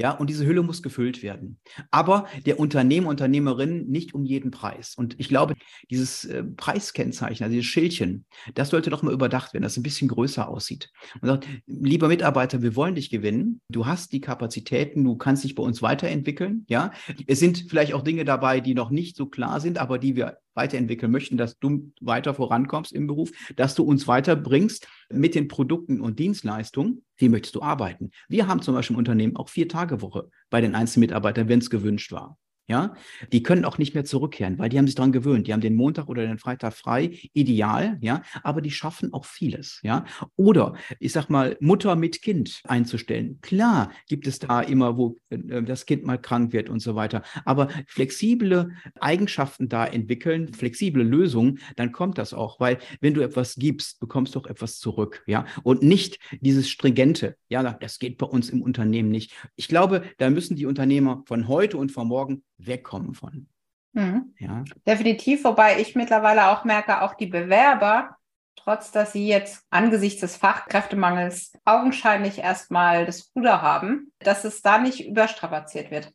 Ja, 0.00 0.12
und 0.12 0.30
diese 0.30 0.46
Hülle 0.46 0.62
muss 0.62 0.82
gefüllt 0.82 1.22
werden. 1.22 1.58
Aber 1.90 2.26
der 2.46 2.58
Unternehmer, 2.58 3.08
Unternehmerin 3.08 3.86
nicht 3.86 4.14
um 4.14 4.24
jeden 4.24 4.50
Preis. 4.50 4.94
Und 4.94 5.14
ich 5.18 5.28
glaube, 5.28 5.54
dieses 5.90 6.24
äh, 6.24 6.42
Preiskennzeichen, 6.42 7.44
also 7.44 7.52
dieses 7.52 7.66
Schildchen, 7.66 8.24
das 8.54 8.70
sollte 8.70 8.88
doch 8.88 9.02
mal 9.02 9.12
überdacht 9.12 9.52
werden, 9.52 9.62
dass 9.62 9.72
es 9.72 9.78
ein 9.78 9.82
bisschen 9.82 10.08
größer 10.08 10.48
aussieht. 10.48 10.90
Und 11.20 11.28
sagt, 11.28 11.46
lieber 11.66 12.08
Mitarbeiter, 12.08 12.62
wir 12.62 12.76
wollen 12.76 12.94
dich 12.94 13.10
gewinnen. 13.10 13.60
Du 13.68 13.84
hast 13.84 14.12
die 14.12 14.22
Kapazitäten, 14.22 15.04
du 15.04 15.16
kannst 15.16 15.44
dich 15.44 15.54
bei 15.54 15.62
uns 15.62 15.82
weiterentwickeln. 15.82 16.64
Ja, 16.70 16.92
es 17.26 17.38
sind 17.38 17.66
vielleicht 17.68 17.92
auch 17.92 18.02
Dinge 18.02 18.24
dabei, 18.24 18.60
die 18.60 18.72
noch 18.72 18.88
nicht 18.88 19.16
so 19.16 19.26
klar 19.26 19.60
sind, 19.60 19.76
aber 19.76 19.98
die 19.98 20.16
wir 20.16 20.38
weiterentwickeln 20.54 21.12
möchten, 21.12 21.36
dass 21.36 21.58
du 21.58 21.92
weiter 22.00 22.34
vorankommst 22.34 22.92
im 22.92 23.06
Beruf, 23.06 23.30
dass 23.56 23.74
du 23.74 23.82
uns 23.82 24.08
weiterbringst 24.08 24.86
mit 25.10 25.34
den 25.34 25.48
Produkten 25.48 26.00
und 26.00 26.18
Dienstleistungen. 26.18 27.04
Wie 27.16 27.28
möchtest 27.28 27.54
du 27.54 27.62
arbeiten? 27.62 28.10
Wir 28.28 28.46
haben 28.46 28.62
zum 28.62 28.74
Beispiel 28.74 28.94
im 28.94 28.98
Unternehmen 28.98 29.36
auch 29.36 29.48
vier 29.48 29.68
Tage 29.68 30.02
Woche 30.02 30.30
bei 30.50 30.60
den 30.60 30.74
einzelnen 30.74 31.02
Mitarbeitern, 31.02 31.48
wenn 31.48 31.60
es 31.60 31.70
gewünscht 31.70 32.12
war 32.12 32.38
ja, 32.70 32.94
die 33.32 33.42
können 33.42 33.64
auch 33.64 33.78
nicht 33.78 33.94
mehr 33.94 34.04
zurückkehren, 34.04 34.56
weil 34.60 34.68
die 34.68 34.78
haben 34.78 34.86
sich 34.86 34.94
daran 34.94 35.10
gewöhnt. 35.10 35.48
Die 35.48 35.52
haben 35.52 35.60
den 35.60 35.74
Montag 35.74 36.08
oder 36.08 36.24
den 36.24 36.38
Freitag 36.38 36.72
frei, 36.72 37.18
ideal, 37.32 37.98
ja, 38.00 38.22
aber 38.44 38.60
die 38.60 38.70
schaffen 38.70 39.12
auch 39.12 39.24
vieles, 39.24 39.80
ja. 39.82 40.04
Oder 40.36 40.74
ich 41.00 41.10
sag 41.10 41.28
mal, 41.28 41.56
Mutter 41.58 41.96
mit 41.96 42.22
Kind 42.22 42.62
einzustellen. 42.62 43.40
Klar 43.40 43.90
gibt 44.08 44.28
es 44.28 44.38
da 44.38 44.60
immer, 44.60 44.96
wo 44.96 45.18
äh, 45.30 45.64
das 45.64 45.84
Kind 45.84 46.04
mal 46.04 46.16
krank 46.16 46.52
wird 46.52 46.70
und 46.70 46.78
so 46.78 46.94
weiter. 46.94 47.22
Aber 47.44 47.68
flexible 47.88 48.70
Eigenschaften 49.00 49.68
da 49.68 49.84
entwickeln, 49.84 50.54
flexible 50.54 51.02
Lösungen, 51.02 51.58
dann 51.74 51.90
kommt 51.90 52.18
das 52.18 52.32
auch, 52.32 52.60
weil 52.60 52.78
wenn 53.00 53.14
du 53.14 53.20
etwas 53.20 53.56
gibst, 53.56 53.98
bekommst 53.98 54.36
du 54.36 54.38
auch 54.38 54.46
etwas 54.46 54.78
zurück, 54.78 55.24
ja. 55.26 55.44
Und 55.64 55.82
nicht 55.82 56.20
dieses 56.40 56.70
stringente, 56.70 57.36
ja, 57.48 57.64
das 57.64 57.98
geht 57.98 58.16
bei 58.16 58.26
uns 58.26 58.48
im 58.48 58.62
Unternehmen 58.62 59.10
nicht. 59.10 59.34
Ich 59.56 59.66
glaube, 59.66 60.04
da 60.18 60.30
müssen 60.30 60.54
die 60.54 60.66
Unternehmer 60.66 61.24
von 61.26 61.48
heute 61.48 61.76
und 61.76 61.90
von 61.90 62.06
morgen 62.06 62.44
wegkommen 62.66 63.14
von. 63.14 63.48
Mhm. 63.92 64.34
Ja. 64.38 64.64
Definitiv, 64.86 65.44
wobei 65.44 65.80
ich 65.80 65.96
mittlerweile 65.96 66.48
auch 66.48 66.64
merke, 66.64 67.02
auch 67.02 67.14
die 67.14 67.26
Bewerber, 67.26 68.16
trotz 68.56 68.92
dass 68.92 69.12
sie 69.12 69.26
jetzt 69.26 69.64
angesichts 69.70 70.20
des 70.20 70.36
Fachkräftemangels 70.36 71.52
augenscheinlich 71.64 72.38
erstmal 72.38 73.06
das 73.06 73.32
Ruder 73.34 73.62
haben, 73.62 74.12
dass 74.20 74.44
es 74.44 74.62
da 74.62 74.78
nicht 74.78 75.06
überstrapaziert 75.06 75.90
wird. 75.90 76.12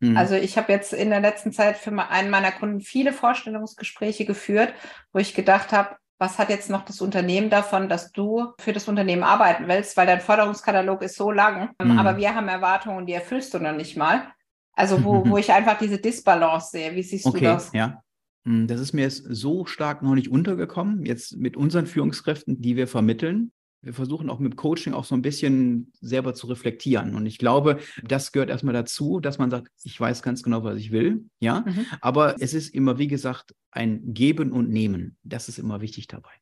Mhm. 0.00 0.16
Also 0.16 0.34
ich 0.34 0.56
habe 0.58 0.72
jetzt 0.72 0.92
in 0.92 1.10
der 1.10 1.20
letzten 1.20 1.52
Zeit 1.52 1.76
für 1.76 1.90
einen 1.90 2.30
meiner 2.30 2.52
Kunden 2.52 2.80
viele 2.80 3.12
Vorstellungsgespräche 3.12 4.24
geführt, 4.24 4.74
wo 5.12 5.18
ich 5.18 5.34
gedacht 5.34 5.72
habe, 5.72 5.96
was 6.18 6.38
hat 6.38 6.48
jetzt 6.48 6.70
noch 6.70 6.84
das 6.84 7.00
Unternehmen 7.00 7.50
davon, 7.50 7.88
dass 7.88 8.10
du 8.12 8.54
für 8.58 8.72
das 8.72 8.88
Unternehmen 8.88 9.22
arbeiten 9.22 9.68
willst, 9.68 9.96
weil 9.96 10.06
dein 10.06 10.20
Forderungskatalog 10.20 11.02
ist 11.02 11.16
so 11.16 11.30
lang, 11.30 11.70
mhm. 11.82 11.98
aber 11.98 12.16
wir 12.16 12.34
haben 12.34 12.48
Erwartungen, 12.48 13.06
die 13.06 13.12
erfüllst 13.12 13.52
du 13.52 13.58
noch 13.58 13.74
nicht 13.74 13.96
mal. 13.96 14.28
Also 14.76 15.02
wo, 15.02 15.24
wo 15.28 15.38
ich 15.38 15.50
einfach 15.50 15.78
diese 15.78 15.98
Disbalance 15.98 16.70
sehe. 16.70 16.94
Wie 16.94 17.02
siehst 17.02 17.26
okay, 17.26 17.38
du 17.38 17.44
das? 17.44 17.72
Ja. 17.72 18.02
Hm, 18.44 18.68
das 18.68 18.80
ist 18.80 18.92
mir 18.92 19.02
jetzt 19.02 19.24
so 19.28 19.66
stark 19.66 20.02
noch 20.02 20.14
nicht 20.14 20.30
untergekommen, 20.30 21.04
jetzt 21.04 21.36
mit 21.36 21.56
unseren 21.56 21.86
Führungskräften, 21.86 22.62
die 22.62 22.76
wir 22.76 22.86
vermitteln. 22.86 23.50
Wir 23.82 23.92
versuchen 23.92 24.30
auch 24.30 24.40
mit 24.40 24.56
Coaching 24.56 24.94
auch 24.94 25.04
so 25.04 25.14
ein 25.14 25.22
bisschen 25.22 25.92
selber 26.00 26.34
zu 26.34 26.46
reflektieren. 26.48 27.14
Und 27.14 27.26
ich 27.26 27.38
glaube, 27.38 27.78
das 28.02 28.32
gehört 28.32 28.50
erstmal 28.50 28.74
dazu, 28.74 29.20
dass 29.20 29.38
man 29.38 29.50
sagt, 29.50 29.70
ich 29.82 30.00
weiß 30.00 30.22
ganz 30.22 30.42
genau, 30.42 30.64
was 30.64 30.76
ich 30.78 30.90
will. 30.90 31.26
Ja. 31.38 31.60
Mhm. 31.60 31.86
Aber 32.00 32.36
es 32.40 32.52
ist 32.52 32.74
immer, 32.74 32.98
wie 32.98 33.06
gesagt, 33.06 33.54
ein 33.70 34.12
Geben 34.12 34.50
und 34.50 34.70
Nehmen. 34.70 35.18
Das 35.22 35.48
ist 35.48 35.58
immer 35.58 35.80
wichtig 35.80 36.08
dabei. 36.08 36.32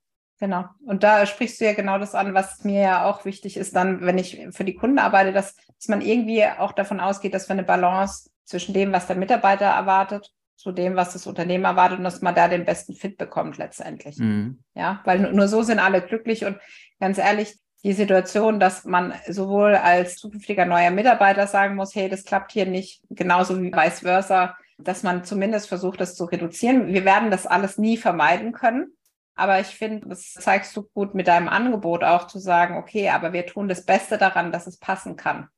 Genau. 0.45 0.67
Und 0.85 1.03
da 1.03 1.25
sprichst 1.25 1.59
du 1.59 1.65
ja 1.65 1.73
genau 1.73 1.97
das 1.99 2.15
an, 2.15 2.35
was 2.35 2.65
mir 2.65 2.83
ja 2.83 3.05
auch 3.07 3.25
wichtig 3.25 3.57
ist, 3.57 3.75
dann, 3.75 4.03
wenn 4.03 4.19
ich 4.19 4.47
für 4.51 4.65
die 4.65 4.75
Kunden 4.75 4.99
arbeite, 4.99 5.33
dass, 5.33 5.55
dass 5.55 5.89
man 5.89 6.03
irgendwie 6.03 6.45
auch 6.45 6.73
davon 6.73 7.01
ausgeht, 7.01 7.33
dass 7.33 7.49
wir 7.49 7.55
eine 7.55 7.63
Balance 7.63 8.29
zwischen 8.45 8.75
dem, 8.75 8.93
was 8.93 9.07
der 9.07 9.17
Mitarbeiter 9.17 9.65
erwartet, 9.65 10.35
zu 10.55 10.71
dem, 10.71 10.97
was 10.97 11.15
das 11.15 11.27
Unternehmen 11.27 11.65
erwartet 11.65 11.97
und 11.97 12.05
dass 12.05 12.21
man 12.21 12.35
da 12.35 12.49
den 12.49 12.67
besten 12.67 12.93
Fit 12.93 13.17
bekommt 13.17 13.57
letztendlich. 13.57 14.19
Mhm. 14.19 14.63
Ja, 14.75 15.01
weil 15.07 15.33
nur 15.33 15.49
so 15.49 15.63
sind 15.63 15.79
alle 15.79 16.03
glücklich 16.03 16.45
und 16.45 16.59
ganz 17.01 17.17
ehrlich, 17.17 17.59
die 17.83 17.95
Situation, 17.95 18.61
dass 18.61 18.85
man 18.85 19.15
sowohl 19.27 19.77
als 19.77 20.17
zukünftiger 20.17 20.67
neuer 20.67 20.91
Mitarbeiter 20.91 21.47
sagen 21.47 21.75
muss, 21.75 21.95
hey, 21.95 22.11
das 22.11 22.25
klappt 22.25 22.53
hier 22.53 22.67
nicht, 22.67 23.03
genauso 23.09 23.63
wie 23.63 23.73
vice 23.73 24.01
versa, 24.01 24.59
dass 24.77 25.03
man 25.03 25.25
zumindest 25.25 25.69
versucht, 25.69 26.03
das 26.03 26.15
zu 26.15 26.27
reduzieren. 26.27 26.89
Wir 26.89 27.07
werden 27.07 27.31
das 27.31 27.47
alles 27.47 27.79
nie 27.79 27.97
vermeiden 27.97 28.53
können. 28.53 28.93
Aber 29.35 29.61
ich 29.61 29.67
finde, 29.67 30.09
das 30.09 30.33
zeigst 30.33 30.76
du 30.76 30.83
gut 30.95 31.14
mit 31.14 31.26
deinem 31.26 31.49
Angebot 31.49 32.05
auch 32.05 32.26
zu 32.26 32.38
sagen, 32.38 32.76
okay, 32.76 33.11
aber 33.11 33.33
wir 33.33 33.47
tun 33.47 33.69
das 33.69 33.85
Beste 33.85 34.17
daran, 34.17 34.53
dass 34.53 34.67
es 34.67 34.79
passen 34.79 35.17
kann. 35.17 35.49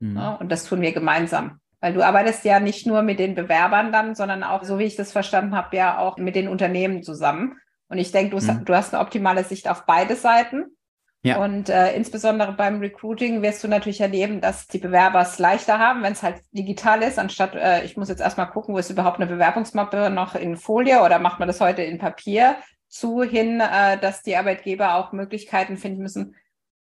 Mhm. 0.00 0.16
Ja, 0.16 0.34
und 0.34 0.50
das 0.50 0.64
tun 0.64 0.80
wir 0.80 0.92
gemeinsam. 0.92 1.60
Weil 1.80 1.92
du 1.92 2.02
arbeitest 2.02 2.44
ja 2.44 2.58
nicht 2.60 2.86
nur 2.86 3.02
mit 3.02 3.18
den 3.18 3.34
Bewerbern 3.34 3.92
dann, 3.92 4.14
sondern 4.14 4.42
auch, 4.42 4.64
so 4.64 4.78
wie 4.78 4.84
ich 4.84 4.96
das 4.96 5.12
verstanden 5.12 5.54
habe, 5.54 5.76
ja 5.76 5.98
auch 5.98 6.16
mit 6.16 6.34
den 6.34 6.48
Unternehmen 6.48 7.02
zusammen. 7.02 7.58
Und 7.88 7.98
ich 7.98 8.10
denke, 8.10 8.36
du, 8.36 8.44
mhm. 8.44 8.64
du 8.64 8.74
hast 8.74 8.94
eine 8.94 9.02
optimale 9.02 9.44
Sicht 9.44 9.68
auf 9.68 9.84
beide 9.84 10.16
Seiten. 10.16 10.76
Ja. 11.22 11.42
Und 11.42 11.68
äh, 11.68 11.94
insbesondere 11.94 12.52
beim 12.52 12.78
Recruiting 12.78 13.42
wirst 13.42 13.62
du 13.64 13.68
natürlich 13.68 14.00
erleben, 14.00 14.40
dass 14.40 14.68
die 14.68 14.78
Bewerber 14.78 15.20
es 15.20 15.38
leichter 15.38 15.78
haben, 15.78 16.02
wenn 16.02 16.12
es 16.12 16.22
halt 16.22 16.36
digital 16.52 17.02
ist, 17.02 17.18
anstatt 17.18 17.56
äh, 17.56 17.84
ich 17.84 17.96
muss 17.96 18.08
jetzt 18.08 18.20
erstmal 18.20 18.48
gucken, 18.48 18.74
wo 18.74 18.78
ist 18.78 18.90
überhaupt 18.90 19.18
eine 19.18 19.26
Bewerbungsmappe 19.26 20.08
noch 20.10 20.36
in 20.36 20.56
Folie 20.56 21.02
oder 21.02 21.18
macht 21.18 21.40
man 21.40 21.48
das 21.48 21.60
heute 21.60 21.82
in 21.82 21.98
Papier 21.98 22.56
zu 22.98 23.22
hin, 23.22 23.60
äh, 23.60 23.98
dass 23.98 24.22
die 24.22 24.36
Arbeitgeber 24.36 24.94
auch 24.94 25.12
Möglichkeiten 25.12 25.76
finden 25.76 26.02
müssen, 26.02 26.34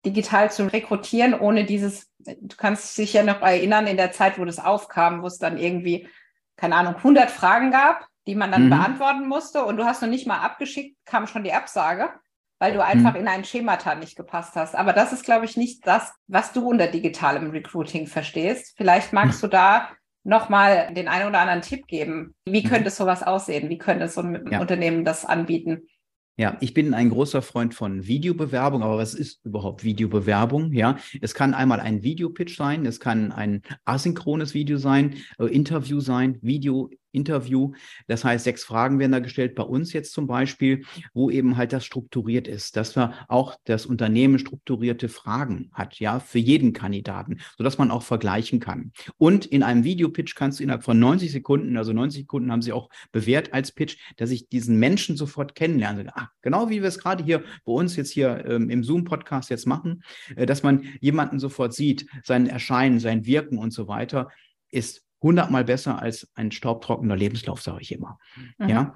digital 0.04 0.50
zu 0.50 0.70
rekrutieren, 0.70 1.34
ohne 1.34 1.64
dieses, 1.64 2.10
du 2.18 2.56
kannst 2.56 2.96
dich 2.98 3.12
ja 3.14 3.22
noch 3.22 3.40
erinnern, 3.40 3.86
in 3.86 3.96
der 3.96 4.12
Zeit, 4.12 4.38
wo 4.38 4.44
das 4.44 4.58
aufkam, 4.58 5.22
wo 5.22 5.26
es 5.26 5.38
dann 5.38 5.58
irgendwie, 5.58 6.08
keine 6.56 6.76
Ahnung, 6.76 6.96
100 6.96 7.30
Fragen 7.30 7.70
gab, 7.70 8.06
die 8.26 8.34
man 8.34 8.52
dann 8.52 8.66
mhm. 8.66 8.70
beantworten 8.70 9.28
musste 9.28 9.64
und 9.64 9.76
du 9.76 9.84
hast 9.84 10.02
noch 10.02 10.08
nicht 10.08 10.26
mal 10.26 10.40
abgeschickt, 10.40 10.96
kam 11.04 11.26
schon 11.26 11.44
die 11.44 11.52
Absage, 11.52 12.10
weil 12.58 12.72
du 12.72 12.84
einfach 12.84 13.14
mhm. 13.14 13.20
in 13.20 13.28
ein 13.28 13.44
Schemata 13.44 13.94
nicht 13.94 14.16
gepasst 14.16 14.56
hast. 14.56 14.74
Aber 14.74 14.92
das 14.92 15.12
ist, 15.12 15.24
glaube 15.24 15.44
ich, 15.44 15.56
nicht 15.56 15.86
das, 15.86 16.12
was 16.26 16.52
du 16.52 16.68
unter 16.68 16.86
digitalem 16.86 17.50
Recruiting 17.50 18.06
verstehst. 18.06 18.74
Vielleicht 18.76 19.12
magst 19.12 19.42
mhm. 19.42 19.46
du 19.46 19.48
da 19.48 19.88
nochmal 20.22 20.92
den 20.94 21.08
einen 21.08 21.28
oder 21.28 21.40
anderen 21.40 21.62
Tipp 21.62 21.86
geben. 21.86 22.34
Wie 22.46 22.64
mhm. 22.64 22.68
könnte 22.68 22.90
sowas 22.90 23.22
aussehen? 23.22 23.68
Wie 23.68 23.78
könnte 23.78 24.08
so 24.08 24.22
ein 24.22 24.48
ja. 24.50 24.60
Unternehmen 24.60 25.04
das 25.04 25.24
anbieten? 25.24 25.86
Ja, 26.36 26.56
ich 26.60 26.74
bin 26.74 26.94
ein 26.94 27.10
großer 27.10 27.42
Freund 27.42 27.74
von 27.74 28.08
Videobewerbung, 28.08 28.82
aber 28.82 28.98
was 28.98 29.14
ist 29.14 29.44
überhaupt 29.44 29.84
Videobewerbung? 29.84 30.72
Ja, 30.72 30.98
es 31.20 31.32
kann 31.32 31.54
einmal 31.54 31.78
ein 31.78 32.02
Videopitch 32.02 32.56
sein, 32.56 32.86
es 32.86 32.98
kann 32.98 33.30
ein 33.30 33.62
asynchrones 33.84 34.52
Video 34.52 34.76
sein, 34.78 35.14
äh, 35.38 35.44
Interview 35.44 36.00
sein, 36.00 36.38
Video 36.42 36.90
Interview. 37.14 37.72
Das 38.06 38.24
heißt, 38.24 38.44
sechs 38.44 38.64
Fragen 38.64 38.98
werden 38.98 39.12
da 39.12 39.18
gestellt, 39.20 39.54
bei 39.54 39.62
uns 39.62 39.92
jetzt 39.92 40.12
zum 40.12 40.26
Beispiel, 40.26 40.84
wo 41.12 41.30
eben 41.30 41.56
halt 41.56 41.72
das 41.72 41.84
strukturiert 41.84 42.48
ist, 42.48 42.76
dass 42.76 42.96
wir 42.96 43.14
auch 43.28 43.56
das 43.64 43.86
Unternehmen 43.86 44.38
strukturierte 44.38 45.08
Fragen 45.08 45.70
hat, 45.72 45.98
ja, 46.00 46.20
für 46.20 46.38
jeden 46.38 46.72
Kandidaten, 46.72 47.40
sodass 47.56 47.78
man 47.78 47.90
auch 47.90 48.02
vergleichen 48.02 48.60
kann. 48.60 48.92
Und 49.16 49.46
in 49.46 49.62
einem 49.62 49.84
Videopitch 49.84 50.34
kannst 50.34 50.58
du 50.58 50.64
innerhalb 50.64 50.84
von 50.84 50.98
90 50.98 51.32
Sekunden, 51.32 51.76
also 51.76 51.92
90 51.92 52.22
Sekunden 52.22 52.50
haben 52.50 52.62
sie 52.62 52.72
auch 52.72 52.88
bewährt 53.12 53.52
als 53.52 53.72
Pitch, 53.72 53.96
dass 54.16 54.30
ich 54.30 54.48
diesen 54.48 54.78
Menschen 54.78 55.16
sofort 55.16 55.54
kennenlerne. 55.54 56.16
Ah, 56.16 56.30
genau 56.42 56.70
wie 56.70 56.82
wir 56.82 56.88
es 56.88 56.98
gerade 56.98 57.24
hier 57.24 57.44
bei 57.64 57.72
uns 57.72 57.96
jetzt 57.96 58.10
hier 58.10 58.44
ähm, 58.46 58.70
im 58.70 58.84
Zoom-Podcast 58.84 59.50
jetzt 59.50 59.66
machen, 59.66 60.02
äh, 60.36 60.46
dass 60.46 60.62
man 60.62 60.84
jemanden 61.00 61.38
sofort 61.38 61.74
sieht, 61.74 62.06
sein 62.22 62.46
Erscheinen, 62.46 63.00
sein 63.00 63.26
Wirken 63.26 63.58
und 63.58 63.72
so 63.72 63.88
weiter, 63.88 64.28
ist 64.70 65.03
hundertmal 65.24 65.64
besser 65.64 66.00
als 66.00 66.30
ein 66.34 66.52
staubtrockener 66.52 67.16
Lebenslauf, 67.16 67.62
sage 67.62 67.78
ich 67.80 67.90
immer. 67.90 68.18
Mhm. 68.58 68.68
Ja. 68.68 68.94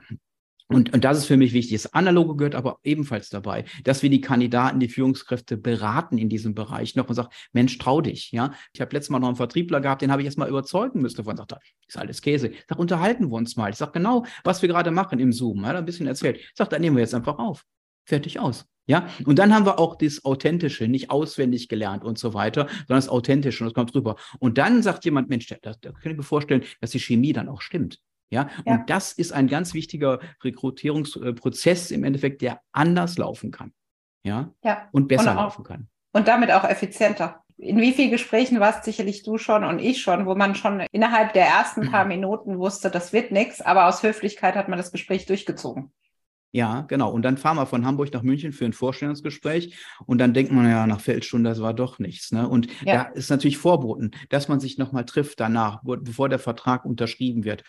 Und, 0.71 0.93
und 0.93 1.03
das 1.03 1.17
ist 1.17 1.25
für 1.25 1.39
mich 1.39 1.55
wichtig. 1.55 1.81
Das 1.83 1.95
Analoge 1.95 2.37
gehört 2.37 2.55
aber 2.55 2.79
ebenfalls 2.85 3.31
dabei, 3.31 3.65
dass 3.85 4.03
wir 4.03 4.11
die 4.11 4.21
Kandidaten, 4.21 4.81
die 4.81 4.91
Führungskräfte 4.91 5.57
beraten 5.57 6.19
in 6.19 6.29
diesem 6.29 6.55
Bereich 6.55 6.95
noch 6.95 7.09
und 7.09 7.15
sagt, 7.15 7.33
Mensch, 7.53 7.79
trau 7.79 8.03
dich. 8.03 8.33
Ja, 8.33 8.53
ich 8.75 8.83
habe 8.83 8.95
letztes 8.95 9.09
Mal 9.09 9.19
noch 9.19 9.29
einen 9.29 9.37
Vertriebler 9.37 9.81
gehabt, 9.81 10.03
den 10.03 10.13
habe 10.13 10.21
ich 10.21 10.27
erst 10.27 10.37
mal 10.37 10.49
überzeugen 10.49 11.01
müssen. 11.01 11.17
Davon 11.17 11.39
sagt 11.39 11.53
er, 11.53 11.61
ist 11.87 11.97
alles 11.97 12.21
Käse. 12.21 12.49
Ich 12.49 12.67
sage, 12.69 12.81
unterhalten 12.81 13.31
wir 13.31 13.37
uns 13.37 13.57
mal. 13.57 13.71
Ich 13.71 13.77
sage 13.77 13.93
genau, 13.93 14.27
was 14.45 14.61
wir 14.61 14.69
gerade 14.69 14.91
machen 14.91 15.19
im 15.19 15.33
Zoom. 15.33 15.65
Er 15.65 15.71
hat 15.71 15.77
ein 15.77 15.87
bisschen 15.87 16.07
erzählt. 16.07 16.37
Ich 16.37 16.53
sage, 16.55 16.69
dann 16.69 16.83
nehmen 16.83 16.97
wir 16.97 17.03
jetzt 17.03 17.15
einfach 17.15 17.39
auf. 17.39 17.65
Fertig 18.09 18.41
aus. 18.41 18.65
Ja, 18.87 19.07
und 19.27 19.38
dann 19.38 19.55
haben 19.55 19.67
wir 19.67 19.79
auch 19.79 19.97
das 19.97 20.25
Authentische, 20.25 20.88
nicht 20.88 21.11
auswendig 21.11 21.69
gelernt 21.69 22.05
und 22.05 22.19
so 22.19 22.33
weiter, 22.33 22.62
sondern 22.62 22.97
das 22.97 23.11
Authentische 23.11 23.62
und 23.62 23.69
das 23.69 23.75
kommt 23.75 23.95
drüber. 23.95 24.17
Und 24.38 24.57
dann 24.57 24.83
sagt 24.83 25.05
jemand, 25.05 25.29
Mensch, 25.29 25.47
da, 25.47 25.57
da 25.61 25.93
kann 25.93 26.12
ich 26.12 26.17
mir 26.17 26.23
vorstellen, 26.23 26.65
dass 26.81 26.93
die 26.93 27.00
Chemie 27.00 27.35
dann 27.35 27.50
auch 27.50 27.61
stimmt. 27.61 28.00
Ja, 28.31 28.49
ja. 28.65 28.73
und 28.73 28.88
das 28.88 29.12
ist 29.12 29.33
ein 29.33 29.47
ganz 29.47 29.75
wichtiger 29.75 30.21
Rekrutierungsprozess 30.43 31.91
im 31.91 32.03
Endeffekt, 32.03 32.41
der 32.41 32.61
anders 32.73 33.19
laufen 33.19 33.50
kann. 33.50 33.75
Ja, 34.25 34.55
ja. 34.65 34.88
und 34.93 35.07
besser 35.07 35.33
und 35.33 35.37
auch, 35.37 35.43
laufen 35.43 35.65
kann. 35.65 35.88
Und 36.15 36.27
damit 36.27 36.50
auch 36.50 36.65
effizienter. 36.65 37.43
In 37.59 37.79
wie 37.79 37.93
vielen 37.93 38.11
Gesprächen 38.11 38.59
warst 38.59 38.85
sicherlich 38.85 39.23
du 39.23 39.37
schon 39.37 39.65
und 39.65 39.81
ich 39.81 40.00
schon, 40.00 40.25
wo 40.25 40.35
man 40.35 40.55
schon 40.55 40.81
innerhalb 40.93 41.35
der 41.35 41.47
ersten 41.47 41.91
paar 41.91 42.07
Minuten 42.07 42.59
wusste, 42.59 42.91
das 42.91 43.12
wird 43.12 43.33
nichts, 43.33 43.61
aber 43.61 43.87
aus 43.87 44.03
Höflichkeit 44.03 44.55
hat 44.55 44.69
man 44.69 44.79
das 44.79 44.93
Gespräch 44.93 45.27
durchgezogen. 45.27 45.93
Ja, 46.50 46.83
genau. 46.83 47.11
Und 47.11 47.23
dann 47.23 47.37
fahren 47.37 47.57
wir 47.57 47.67
von 47.67 47.85
Hamburg 47.85 48.12
nach 48.12 48.23
München 48.23 48.52
für 48.52 48.64
ein 48.64 48.73
Vorstellungsgespräch 48.73 49.76
und 50.07 50.19
dann 50.19 50.33
denkt 50.33 50.50
man 50.50 50.67
ja 50.69 50.87
nach 50.87 51.00
Viertelstunde, 51.00 51.50
das 51.50 51.61
war 51.61 51.75
doch 51.75 51.99
nichts. 51.99 52.33
Ne? 52.33 52.49
Und 52.49 52.69
ja. 52.85 52.95
da 52.95 53.02
ist 53.02 53.28
natürlich 53.28 53.59
vorboten, 53.59 54.12
dass 54.31 54.49
man 54.49 54.59
sich 54.59 54.78
nochmal 54.78 55.05
trifft 55.05 55.40
danach, 55.40 55.83
bevor 55.83 56.31
der 56.31 56.38
Vertrag 56.38 56.87
unterschrieben 56.87 57.45
wird. 57.45 57.64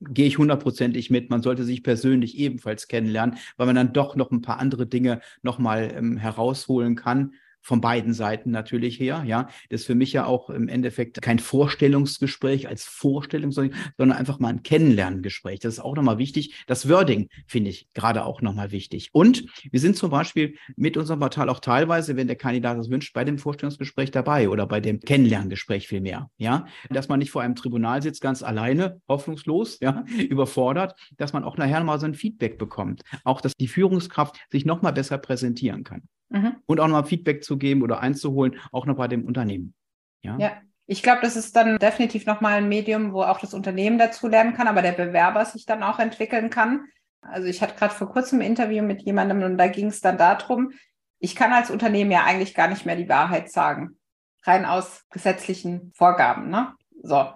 Gehe 0.00 0.26
ich 0.26 0.38
hundertprozentig 0.38 1.10
mit. 1.10 1.28
Man 1.28 1.42
sollte 1.42 1.64
sich 1.64 1.82
persönlich 1.82 2.38
ebenfalls 2.38 2.88
kennenlernen, 2.88 3.36
weil 3.56 3.66
man 3.66 3.76
dann 3.76 3.92
doch 3.92 4.14
noch 4.14 4.30
ein 4.30 4.42
paar 4.42 4.58
andere 4.58 4.86
Dinge 4.86 5.20
nochmal 5.42 5.92
ähm, 5.94 6.16
herausholen 6.16 6.94
kann 6.94 7.34
von 7.62 7.80
beiden 7.80 8.14
Seiten 8.14 8.50
natürlich 8.50 8.98
her. 8.98 9.24
Ja, 9.26 9.48
das 9.68 9.82
ist 9.82 9.86
für 9.86 9.94
mich 9.94 10.12
ja 10.12 10.26
auch 10.26 10.50
im 10.50 10.68
Endeffekt 10.68 11.20
kein 11.22 11.38
Vorstellungsgespräch 11.38 12.68
als 12.68 12.84
Vorstellung, 12.84 13.52
sondern 13.52 14.12
einfach 14.12 14.38
mal 14.38 14.48
ein 14.48 14.62
Kennenlerngespräch. 14.62 15.60
Das 15.60 15.74
ist 15.74 15.80
auch 15.80 15.96
nochmal 15.96 16.18
wichtig. 16.18 16.64
Das 16.66 16.88
Wording 16.88 17.28
finde 17.46 17.70
ich 17.70 17.88
gerade 17.94 18.24
auch 18.24 18.42
nochmal 18.42 18.72
wichtig. 18.72 19.10
Und 19.12 19.44
wir 19.70 19.80
sind 19.80 19.96
zum 19.96 20.10
Beispiel 20.10 20.56
mit 20.76 20.96
unserem 20.96 21.20
Portal 21.20 21.48
auch 21.48 21.60
teilweise, 21.60 22.16
wenn 22.16 22.26
der 22.26 22.36
Kandidat 22.36 22.78
das 22.78 22.90
wünscht, 22.90 23.14
bei 23.14 23.24
dem 23.24 23.38
Vorstellungsgespräch 23.38 24.10
dabei 24.10 24.48
oder 24.48 24.66
bei 24.66 24.80
dem 24.80 25.00
Kennenlerngespräch 25.00 25.88
vielmehr. 25.88 26.30
Ja, 26.38 26.66
dass 26.90 27.08
man 27.08 27.18
nicht 27.18 27.30
vor 27.30 27.42
einem 27.42 27.54
Tribunal 27.54 28.02
sitzt, 28.02 28.20
ganz 28.20 28.42
alleine, 28.42 29.00
hoffnungslos, 29.08 29.78
ja, 29.80 30.04
überfordert, 30.28 30.94
dass 31.16 31.32
man 31.32 31.44
auch 31.44 31.56
nachher 31.56 31.82
mal 31.84 32.00
so 32.00 32.06
ein 32.06 32.14
Feedback 32.14 32.58
bekommt. 32.58 33.02
Auch, 33.24 33.40
dass 33.40 33.52
die 33.54 33.68
Führungskraft 33.68 34.38
sich 34.50 34.64
nochmal 34.64 34.92
besser 34.92 35.18
präsentieren 35.18 35.84
kann. 35.84 36.02
Mhm. 36.30 36.56
Und 36.66 36.80
auch 36.80 36.86
nochmal 36.86 37.04
Feedback 37.04 37.44
zu 37.44 37.58
geben 37.58 37.82
oder 37.82 38.00
einzuholen, 38.00 38.56
auch 38.72 38.86
noch 38.86 38.96
bei 38.96 39.08
dem 39.08 39.24
Unternehmen. 39.24 39.74
Ja. 40.22 40.38
ja. 40.38 40.52
Ich 40.86 41.02
glaube, 41.02 41.20
das 41.22 41.36
ist 41.36 41.54
dann 41.54 41.78
definitiv 41.78 42.26
nochmal 42.26 42.54
ein 42.54 42.68
Medium, 42.68 43.12
wo 43.12 43.22
auch 43.22 43.38
das 43.38 43.54
Unternehmen 43.54 43.98
dazu 43.98 44.26
lernen 44.26 44.54
kann, 44.54 44.66
aber 44.66 44.82
der 44.82 44.92
Bewerber 44.92 45.44
sich 45.44 45.66
dann 45.66 45.82
auch 45.82 45.98
entwickeln 46.00 46.50
kann. 46.50 46.86
Also 47.20 47.46
ich 47.46 47.62
hatte 47.62 47.76
gerade 47.76 47.94
vor 47.94 48.10
kurzem 48.10 48.40
ein 48.40 48.46
Interview 48.46 48.82
mit 48.82 49.02
jemandem 49.02 49.42
und 49.42 49.58
da 49.58 49.68
ging 49.68 49.86
es 49.86 50.00
dann 50.00 50.18
darum, 50.18 50.72
ich 51.20 51.36
kann 51.36 51.52
als 51.52 51.70
Unternehmen 51.70 52.10
ja 52.10 52.24
eigentlich 52.24 52.54
gar 52.54 52.68
nicht 52.68 52.86
mehr 52.86 52.96
die 52.96 53.08
Wahrheit 53.08 53.52
sagen. 53.52 53.98
Rein 54.42 54.64
aus 54.64 55.04
gesetzlichen 55.10 55.92
Vorgaben. 55.94 56.48
Ne? 56.48 56.74
So. 57.02 57.28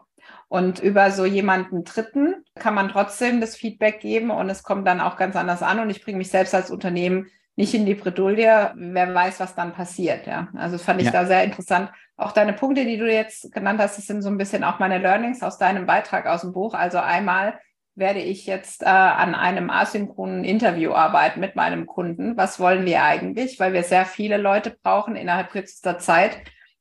Und 0.48 0.80
über 0.80 1.10
so 1.10 1.24
jemanden 1.24 1.84
Dritten 1.84 2.44
kann 2.54 2.74
man 2.74 2.88
trotzdem 2.88 3.40
das 3.40 3.56
Feedback 3.56 4.00
geben 4.00 4.30
und 4.30 4.48
es 4.48 4.62
kommt 4.62 4.86
dann 4.86 5.00
auch 5.00 5.16
ganz 5.16 5.36
anders 5.36 5.62
an. 5.62 5.80
Und 5.80 5.90
ich 5.90 6.02
bringe 6.02 6.18
mich 6.18 6.30
selbst 6.30 6.54
als 6.54 6.70
Unternehmen 6.70 7.28
nicht 7.56 7.74
in 7.74 7.86
die 7.86 7.94
Bredouille, 7.94 8.72
wer 8.74 9.14
weiß, 9.14 9.40
was 9.40 9.54
dann 9.54 9.72
passiert. 9.72 10.26
Ja, 10.26 10.48
also 10.54 10.78
fand 10.78 11.00
ich 11.00 11.06
ja. 11.06 11.12
da 11.12 11.26
sehr 11.26 11.44
interessant. 11.44 11.90
Auch 12.16 12.32
deine 12.32 12.52
Punkte, 12.52 12.84
die 12.84 12.96
du 12.96 13.10
jetzt 13.10 13.52
genannt 13.52 13.80
hast, 13.80 13.98
das 13.98 14.06
sind 14.06 14.22
so 14.22 14.28
ein 14.28 14.38
bisschen 14.38 14.64
auch 14.64 14.78
meine 14.78 14.98
Learnings 14.98 15.42
aus 15.42 15.58
deinem 15.58 15.86
Beitrag 15.86 16.26
aus 16.26 16.42
dem 16.42 16.52
Buch. 16.52 16.74
Also 16.74 16.98
einmal 16.98 17.58
werde 17.96 18.20
ich 18.20 18.46
jetzt 18.46 18.82
äh, 18.82 18.86
an 18.86 19.34
einem 19.34 19.70
asynchronen 19.70 20.44
Interview 20.44 20.92
arbeiten 20.92 21.40
mit 21.40 21.54
meinem 21.54 21.86
Kunden. 21.86 22.36
Was 22.36 22.58
wollen 22.58 22.84
wir 22.86 23.04
eigentlich? 23.04 23.60
Weil 23.60 23.72
wir 23.72 23.84
sehr 23.84 24.04
viele 24.04 24.36
Leute 24.36 24.76
brauchen 24.82 25.14
innerhalb 25.14 25.50
kürzester 25.50 25.98
Zeit. 25.98 26.38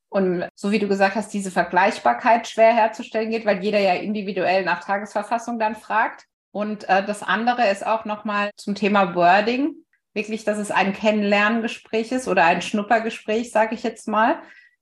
Und 0.09 0.47
so 0.55 0.71
wie 0.71 0.79
du 0.79 0.87
gesagt 0.87 1.15
hast, 1.15 1.33
diese 1.33 1.51
Vergleichbarkeit 1.51 2.47
schwer 2.47 2.73
herzustellen 2.73 3.29
geht, 3.29 3.45
weil 3.45 3.63
jeder 3.63 3.79
ja 3.79 3.93
individuell 3.93 4.63
nach 4.63 4.83
Tagesverfassung 4.83 5.59
dann 5.59 5.75
fragt. 5.75 6.25
Und 6.51 6.87
äh, 6.89 7.03
das 7.05 7.23
andere 7.23 7.67
ist 7.69 7.85
auch 7.85 8.05
nochmal 8.05 8.51
zum 8.55 8.75
Thema 8.75 9.15
Wording 9.15 9.82
wirklich, 10.13 10.43
dass 10.43 10.57
es 10.57 10.71
ein 10.71 10.93
Kennenlerngespräch 10.93 12.11
ist 12.11 12.27
oder 12.27 12.45
ein 12.45 12.61
Schnuppergespräch, 12.61 13.51
sage 13.51 13.75
ich 13.75 13.83
jetzt 13.83 14.07
mal. 14.07 14.41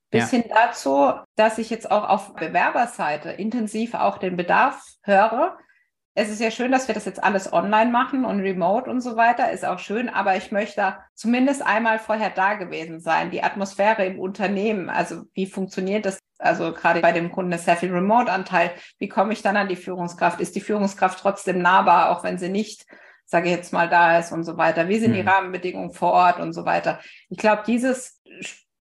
Bis 0.09 0.31
ja. 0.31 0.39
hin 0.39 0.51
dazu, 0.53 1.13
dass 1.35 1.57
ich 1.57 1.69
jetzt 1.69 1.89
auch 1.89 2.07
auf 2.07 2.33
Bewerberseite 2.33 3.29
intensiv 3.29 3.93
auch 3.93 4.17
den 4.17 4.35
Bedarf 4.35 4.83
höre. 5.03 5.57
Es 6.13 6.29
ist 6.29 6.41
ja 6.41 6.51
schön, 6.51 6.73
dass 6.73 6.89
wir 6.89 6.95
das 6.95 7.05
jetzt 7.05 7.23
alles 7.23 7.53
online 7.53 7.89
machen 7.89 8.25
und 8.25 8.41
remote 8.41 8.89
und 8.89 8.99
so 8.99 9.15
weiter, 9.15 9.49
ist 9.51 9.63
auch 9.63 9.79
schön, 9.79 10.09
aber 10.09 10.35
ich 10.35 10.51
möchte 10.51 10.97
zumindest 11.15 11.65
einmal 11.65 11.99
vorher 11.99 12.29
da 12.29 12.55
gewesen 12.55 12.99
sein. 12.99 13.31
Die 13.31 13.43
Atmosphäre 13.43 14.05
im 14.05 14.19
Unternehmen, 14.19 14.89
also 14.89 15.23
wie 15.33 15.45
funktioniert 15.45 16.05
das? 16.05 16.19
Also 16.37 16.73
gerade 16.73 16.99
bei 16.99 17.13
dem 17.13 17.31
Kunden 17.31 17.53
ist 17.53 17.63
sehr 17.63 17.77
viel 17.77 17.93
Remote-Anteil. 17.93 18.71
Wie 18.97 19.07
komme 19.07 19.31
ich 19.31 19.41
dann 19.41 19.55
an 19.55 19.69
die 19.69 19.77
Führungskraft? 19.77 20.41
Ist 20.41 20.55
die 20.55 20.61
Führungskraft 20.61 21.19
trotzdem 21.19 21.61
nahbar, 21.61 22.09
auch 22.09 22.23
wenn 22.23 22.37
sie 22.37 22.49
nicht 22.49 22.85
sage 23.31 23.49
ich 23.49 23.55
jetzt 23.55 23.71
mal, 23.71 23.87
da 23.87 24.19
ist 24.19 24.33
und 24.33 24.43
so 24.43 24.57
weiter. 24.57 24.89
Wie 24.89 24.99
sind 24.99 25.11
mhm. 25.11 25.15
die 25.15 25.21
Rahmenbedingungen 25.21 25.91
vor 25.91 26.11
Ort 26.11 26.39
und 26.39 26.51
so 26.51 26.65
weiter? 26.65 26.99
Ich 27.29 27.37
glaube, 27.37 27.63
dieses 27.65 28.21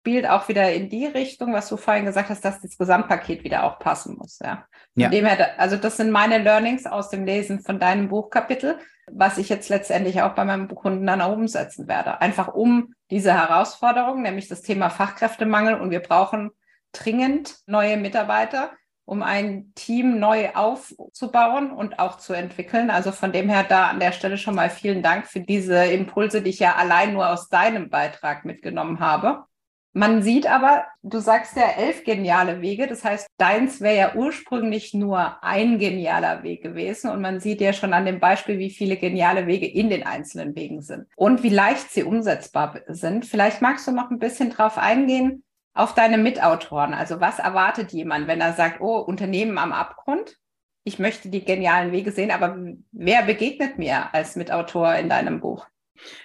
spielt 0.07 0.29
auch 0.29 0.47
wieder 0.47 0.73
in 0.73 0.89
die 0.89 1.07
Richtung, 1.07 1.53
was 1.53 1.69
du 1.69 1.77
vorhin 1.77 2.05
gesagt 2.05 2.31
hast, 2.31 2.45
dass 2.45 2.61
das 2.61 2.79
Gesamtpaket 2.79 3.43
wieder 3.43 3.65
auch 3.65 3.81
passen 3.81 4.17
muss. 4.17 4.39
Ja. 4.39 4.65
Ja. 4.95 5.11
her, 5.11 5.59
also 5.59 5.77
das 5.77 5.97
sind 5.97 6.13
meine 6.13 6.39
Learnings 6.39 6.87
aus 6.87 7.11
dem 7.11 7.27
Lesen 7.27 7.59
von 7.59 7.81
deinem 7.81 8.09
Buchkapitel, 8.09 8.79
was 9.11 9.37
ich 9.37 9.49
jetzt 9.49 9.69
letztendlich 9.69 10.23
auch 10.23 10.37
bei 10.37 10.45
meinem 10.45 10.69
Kunden 10.69 11.05
dann 11.05 11.21
auch 11.21 11.33
umsetzen 11.33 11.89
werde. 11.89 12.21
Einfach 12.21 12.55
um 12.55 12.95
diese 13.11 13.35
Herausforderung, 13.35 14.23
nämlich 14.23 14.47
das 14.47 14.63
Thema 14.63 14.91
Fachkräftemangel 14.91 15.75
und 15.75 15.91
wir 15.91 16.01
brauchen 16.01 16.53
dringend 16.93 17.57
neue 17.67 17.97
Mitarbeiter, 17.97 18.71
um 19.07 19.23
ein 19.23 19.73
Team 19.75 20.19
neu 20.19 20.51
aufzubauen 20.55 21.71
und 21.71 21.99
auch 21.99 22.19
zu 22.19 22.35
entwickeln. 22.35 22.91
Also 22.91 23.13
von 23.13 23.33
dem 23.33 23.49
her 23.49 23.65
da 23.65 23.87
an 23.87 24.01
der 24.01 24.13
Stelle 24.13 24.37
schon 24.37 24.57
mal 24.57 24.69
vielen 24.69 25.03
Dank 25.03 25.27
für 25.27 25.41
diese 25.41 25.87
Impulse, 25.87 26.43
die 26.43 26.51
ich 26.51 26.59
ja 26.59 26.75
allein 26.75 27.15
nur 27.15 27.31
aus 27.31 27.49
deinem 27.49 27.89
Beitrag 27.89 28.45
mitgenommen 28.45 29.01
habe. 29.01 29.45
Man 29.93 30.23
sieht 30.23 30.47
aber, 30.47 30.85
du 31.03 31.21
sagst 31.21 31.57
ja 31.57 31.71
elf 31.79 32.05
geniale 32.05 32.61
Wege. 32.61 32.87
Das 32.87 33.03
heißt, 33.03 33.29
deins 33.39 33.81
wäre 33.81 33.97
ja 33.97 34.15
ursprünglich 34.15 34.93
nur 34.93 35.43
ein 35.43 35.79
genialer 35.79 36.43
Weg 36.43 36.63
gewesen. 36.63 37.11
Und 37.11 37.23
man 37.23 37.41
sieht 37.41 37.63
ja 37.63 37.73
schon 37.73 37.95
an 37.95 38.05
dem 38.05 38.21
Beispiel, 38.21 38.59
wie 38.59 38.69
viele 38.69 38.99
geniale 38.99 39.47
Wege 39.47 39.67
in 39.67 39.89
den 39.89 40.05
einzelnen 40.05 40.55
Wegen 40.55 40.83
sind 40.83 41.07
und 41.17 41.43
wie 41.43 41.49
leicht 41.49 41.91
sie 41.93 42.03
umsetzbar 42.03 42.81
sind. 42.89 43.25
Vielleicht 43.25 43.63
magst 43.63 43.87
du 43.87 43.93
noch 43.93 44.11
ein 44.11 44.19
bisschen 44.19 44.51
drauf 44.51 44.77
eingehen, 44.77 45.45
auf 45.77 45.95
deine 45.95 46.19
Mitautoren. 46.19 46.95
Also 46.95 47.21
was 47.21 47.39
erwartet 47.39 47.93
jemand, 47.93 48.27
wenn 48.27 48.41
er 48.41 48.55
sagt, 48.55 48.81
oh, 48.81 48.99
Unternehmen 48.99 49.59
am 49.59 49.73
Abgrund? 49.73 50.37
Ich 50.85 50.99
möchte 50.99 51.29
die 51.29 51.45
genialen 51.45 51.93
Wege 51.93 52.13
sehen, 52.13 52.31
aber 52.31 52.57
wer 52.93 53.23
begegnet 53.25 53.79
mir 53.79 54.15
als 54.15 54.37
Mitautor 54.37 54.95
in 54.95 55.09
deinem 55.09 55.41
Buch? 55.41 55.67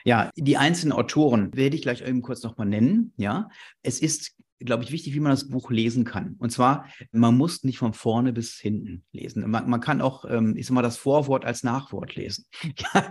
Ja, 0.04 0.30
die 0.36 0.58
einzelnen 0.58 0.92
Autoren 0.92 1.56
werde 1.56 1.76
ich 1.76 1.82
gleich 1.82 2.02
eben 2.02 2.22
kurz 2.22 2.44
nochmal 2.44 2.68
nennen. 2.68 3.14
Ja, 3.18 3.50
es 3.82 4.00
ist 4.00 4.36
glaube 4.64 4.84
ich, 4.84 4.92
wichtig, 4.92 5.14
wie 5.14 5.20
man 5.20 5.32
das 5.32 5.48
Buch 5.48 5.72
lesen 5.72 6.04
kann. 6.06 6.36
Und 6.40 6.52
zwar, 6.52 6.86
man 7.12 7.36
muss 7.36 7.64
nicht 7.64 7.80
von 7.80 7.94
vorne 7.94 8.34
bis 8.34 8.60
hinten 8.60 9.04
lesen. 9.12 9.50
Man, 9.50 9.70
man 9.70 9.82
kann 9.82 10.02
auch, 10.02 10.26
ähm, 10.26 10.56
ich 10.56 10.68
sag 10.68 10.74
mal, 10.74 10.82
das 10.82 10.98
Vorwort 10.98 11.46
als 11.46 11.64
Nachwort 11.64 12.16
lesen. 12.16 12.46
Ja, 12.78 13.10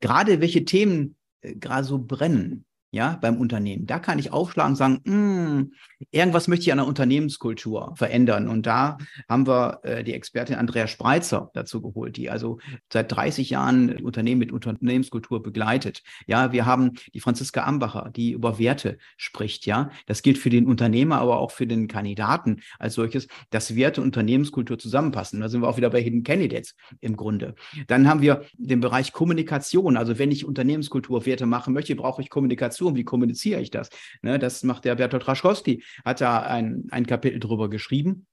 gerade 0.00 0.40
welche 0.40 0.64
Themen 0.64 1.16
äh, 1.40 1.54
gerade 1.54 1.84
so 1.84 1.98
brennen, 1.98 2.64
ja, 2.94 3.18
beim 3.20 3.38
Unternehmen. 3.38 3.86
Da 3.86 3.98
kann 3.98 4.18
ich 4.18 4.32
aufschlagen 4.32 4.72
und 4.72 4.76
sagen, 4.76 5.00
mm, 5.04 5.72
irgendwas 6.10 6.48
möchte 6.48 6.64
ich 6.64 6.72
an 6.72 6.78
der 6.78 6.86
Unternehmenskultur 6.86 7.94
verändern. 7.96 8.48
Und 8.48 8.66
da 8.66 8.98
haben 9.28 9.46
wir 9.46 9.80
äh, 9.82 10.04
die 10.04 10.14
Expertin 10.14 10.56
Andrea 10.56 10.86
Spreitzer 10.86 11.50
dazu 11.54 11.82
geholt, 11.82 12.16
die 12.16 12.30
also 12.30 12.58
seit 12.92 13.12
30 13.12 13.50
Jahren 13.50 14.00
Unternehmen 14.00 14.38
mit 14.38 14.52
Unternehmenskultur 14.52 15.42
begleitet. 15.42 16.02
Ja, 16.26 16.52
wir 16.52 16.66
haben 16.66 16.92
die 17.12 17.20
Franziska 17.20 17.64
Ambacher, 17.64 18.10
die 18.14 18.32
über 18.32 18.58
Werte 18.58 18.98
spricht. 19.16 19.66
Ja, 19.66 19.90
das 20.06 20.22
gilt 20.22 20.38
für 20.38 20.50
den 20.50 20.66
Unternehmer, 20.66 21.18
aber 21.18 21.38
auch 21.38 21.50
für 21.50 21.66
den 21.66 21.88
Kandidaten 21.88 22.62
als 22.78 22.94
solches, 22.94 23.28
dass 23.50 23.76
Werte 23.76 24.00
und 24.00 24.14
Unternehmenskultur 24.14 24.78
zusammenpassen. 24.78 25.40
Da 25.40 25.48
sind 25.48 25.60
wir 25.60 25.68
auch 25.68 25.76
wieder 25.76 25.90
bei 25.90 26.00
Hidden 26.00 26.22
Candidates 26.22 26.74
im 27.00 27.16
Grunde. 27.16 27.54
Dann 27.88 28.08
haben 28.08 28.22
wir 28.22 28.44
den 28.56 28.80
Bereich 28.80 29.12
Kommunikation. 29.12 29.96
Also 29.96 30.18
wenn 30.18 30.30
ich 30.30 30.44
Unternehmenskultur 30.44 31.26
Werte 31.26 31.46
machen 31.46 31.74
möchte, 31.74 31.96
brauche 31.96 32.22
ich 32.22 32.30
Kommunikation 32.30 32.94
wie 32.94 33.04
kommuniziere 33.04 33.60
ich 33.60 33.70
das? 33.70 33.90
Ne, 34.22 34.38
das 34.38 34.62
macht 34.62 34.84
der 34.84 34.94
Bertolt 34.94 35.26
Raschkowski, 35.26 35.82
hat 36.04 36.20
da 36.20 36.40
ein, 36.42 36.86
ein 36.90 37.06
Kapitel 37.06 37.40
drüber 37.40 37.68
geschrieben. 37.68 38.26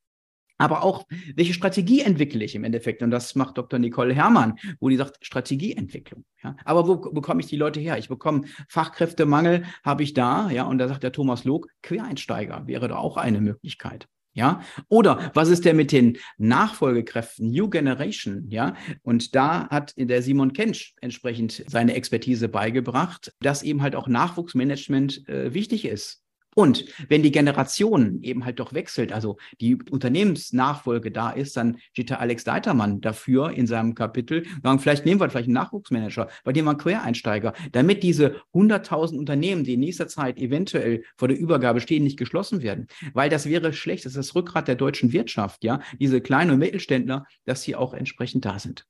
Aber 0.62 0.84
auch, 0.84 1.08
welche 1.36 1.56
Strategie 1.56 2.02
entwickle 2.02 2.46
ich 2.46 2.54
im 2.54 2.64
Endeffekt? 2.64 3.02
Und 3.02 3.10
das 3.10 3.34
macht 3.34 3.58
Dr. 3.58 3.80
Nicole 3.80 4.14
Herrmann, 4.14 4.60
wo 4.80 4.90
die 4.90 4.96
sagt, 4.96 5.26
Strategieentwicklung. 5.26 6.24
Ja? 6.44 6.56
Aber 6.66 6.88
wo 6.88 6.98
bekomme 6.98 7.42
ich 7.42 7.48
die 7.48 7.56
Leute 7.56 7.80
her? 7.80 7.98
Ich 7.98 8.10
bekomme 8.10 8.44
Fachkräftemangel, 8.70 9.64
habe 9.84 10.04
ich 10.04 10.14
da, 10.14 10.52
ja, 10.52 10.66
und 10.66 10.78
da 10.78 10.88
sagt 10.88 11.02
der 11.02 11.14
Thomas 11.14 11.46
Log, 11.46 11.68
Quereinsteiger 11.82 12.68
wäre 12.68 12.88
da 12.88 12.98
auch 12.98 13.18
eine 13.18 13.42
Möglichkeit. 13.42 14.08
Ja, 14.34 14.62
oder 14.88 15.32
was 15.34 15.50
ist 15.50 15.66
denn 15.66 15.76
mit 15.76 15.92
den 15.92 16.18
Nachfolgekräften, 16.38 17.52
New 17.52 17.70
Generation? 17.70 18.46
Ja, 18.48 18.76
und 19.02 19.36
da 19.36 19.68
hat 19.70 19.94
der 19.98 20.22
Simon 20.22 20.54
Kensch 20.54 20.94
entsprechend 21.02 21.66
seine 21.68 21.96
Expertise 21.96 22.48
beigebracht, 22.48 23.34
dass 23.42 23.62
eben 23.62 23.82
halt 23.82 23.96
auch 23.96 24.08
Nachwuchsmanagement 24.08 25.28
äh, 25.28 25.54
wichtig 25.54 25.84
ist. 25.84 26.22
Und 26.56 26.86
wenn 27.08 27.24
die 27.24 27.32
Generation 27.32 28.22
eben 28.24 28.44
halt 28.44 28.60
doch 28.60 28.74
wechselt, 28.74 29.14
also 29.14 29.38
die 29.62 29.78
Unternehmensnachfolge 29.90 31.12
da 31.12 31.32
ist, 31.32 31.56
dann 31.56 31.78
steht 31.94 32.10
der 32.10 32.20
Alex 32.20 32.44
Deitermann 32.44 33.00
dafür 33.00 33.52
in 33.52 33.68
seinem 33.68 33.96
Kapitel, 33.96 34.46
sagen, 34.62 34.80
vielleicht 34.80 35.06
nehmen 35.06 35.22
wir 35.22 35.30
vielleicht 35.30 35.48
einen 35.48 35.54
Nachwuchsmanager, 35.54 36.28
bei 36.44 36.52
dem 36.52 36.68
einen 36.68 36.78
Quereinsteiger, 36.78 37.54
damit 37.72 38.04
diese 38.04 38.36
100.000 38.54 39.18
Unternehmen, 39.18 39.64
die 39.64 39.76
in 39.76 39.80
nächster 39.80 40.08
Zeit 40.08 40.38
eventuell 40.38 41.04
vor 41.16 41.30
der 41.30 41.40
Übergabe 41.40 41.80
stehen, 41.80 42.04
nicht 42.04 42.20
geschlossen 42.20 42.62
werden. 42.62 42.88
Weil 43.14 43.30
das 43.30 43.46
wäre 43.46 43.72
schlecht, 43.72 44.06
das 44.06 44.14
ist 44.14 44.18
das 44.18 44.36
Rückgrat 44.36 44.68
der 44.68 44.76
deutschen 44.76 45.14
Wirtschaft, 45.14 45.64
ja, 45.64 45.82
diese 46.00 46.20
kleinen 46.20 46.52
und 46.52 46.60
Mittelständler, 46.60 47.26
dass 47.46 47.64
sie 47.64 47.76
auch 47.76 47.94
entsprechend 47.94 48.44
da 48.44 48.60
sind. 48.60 48.86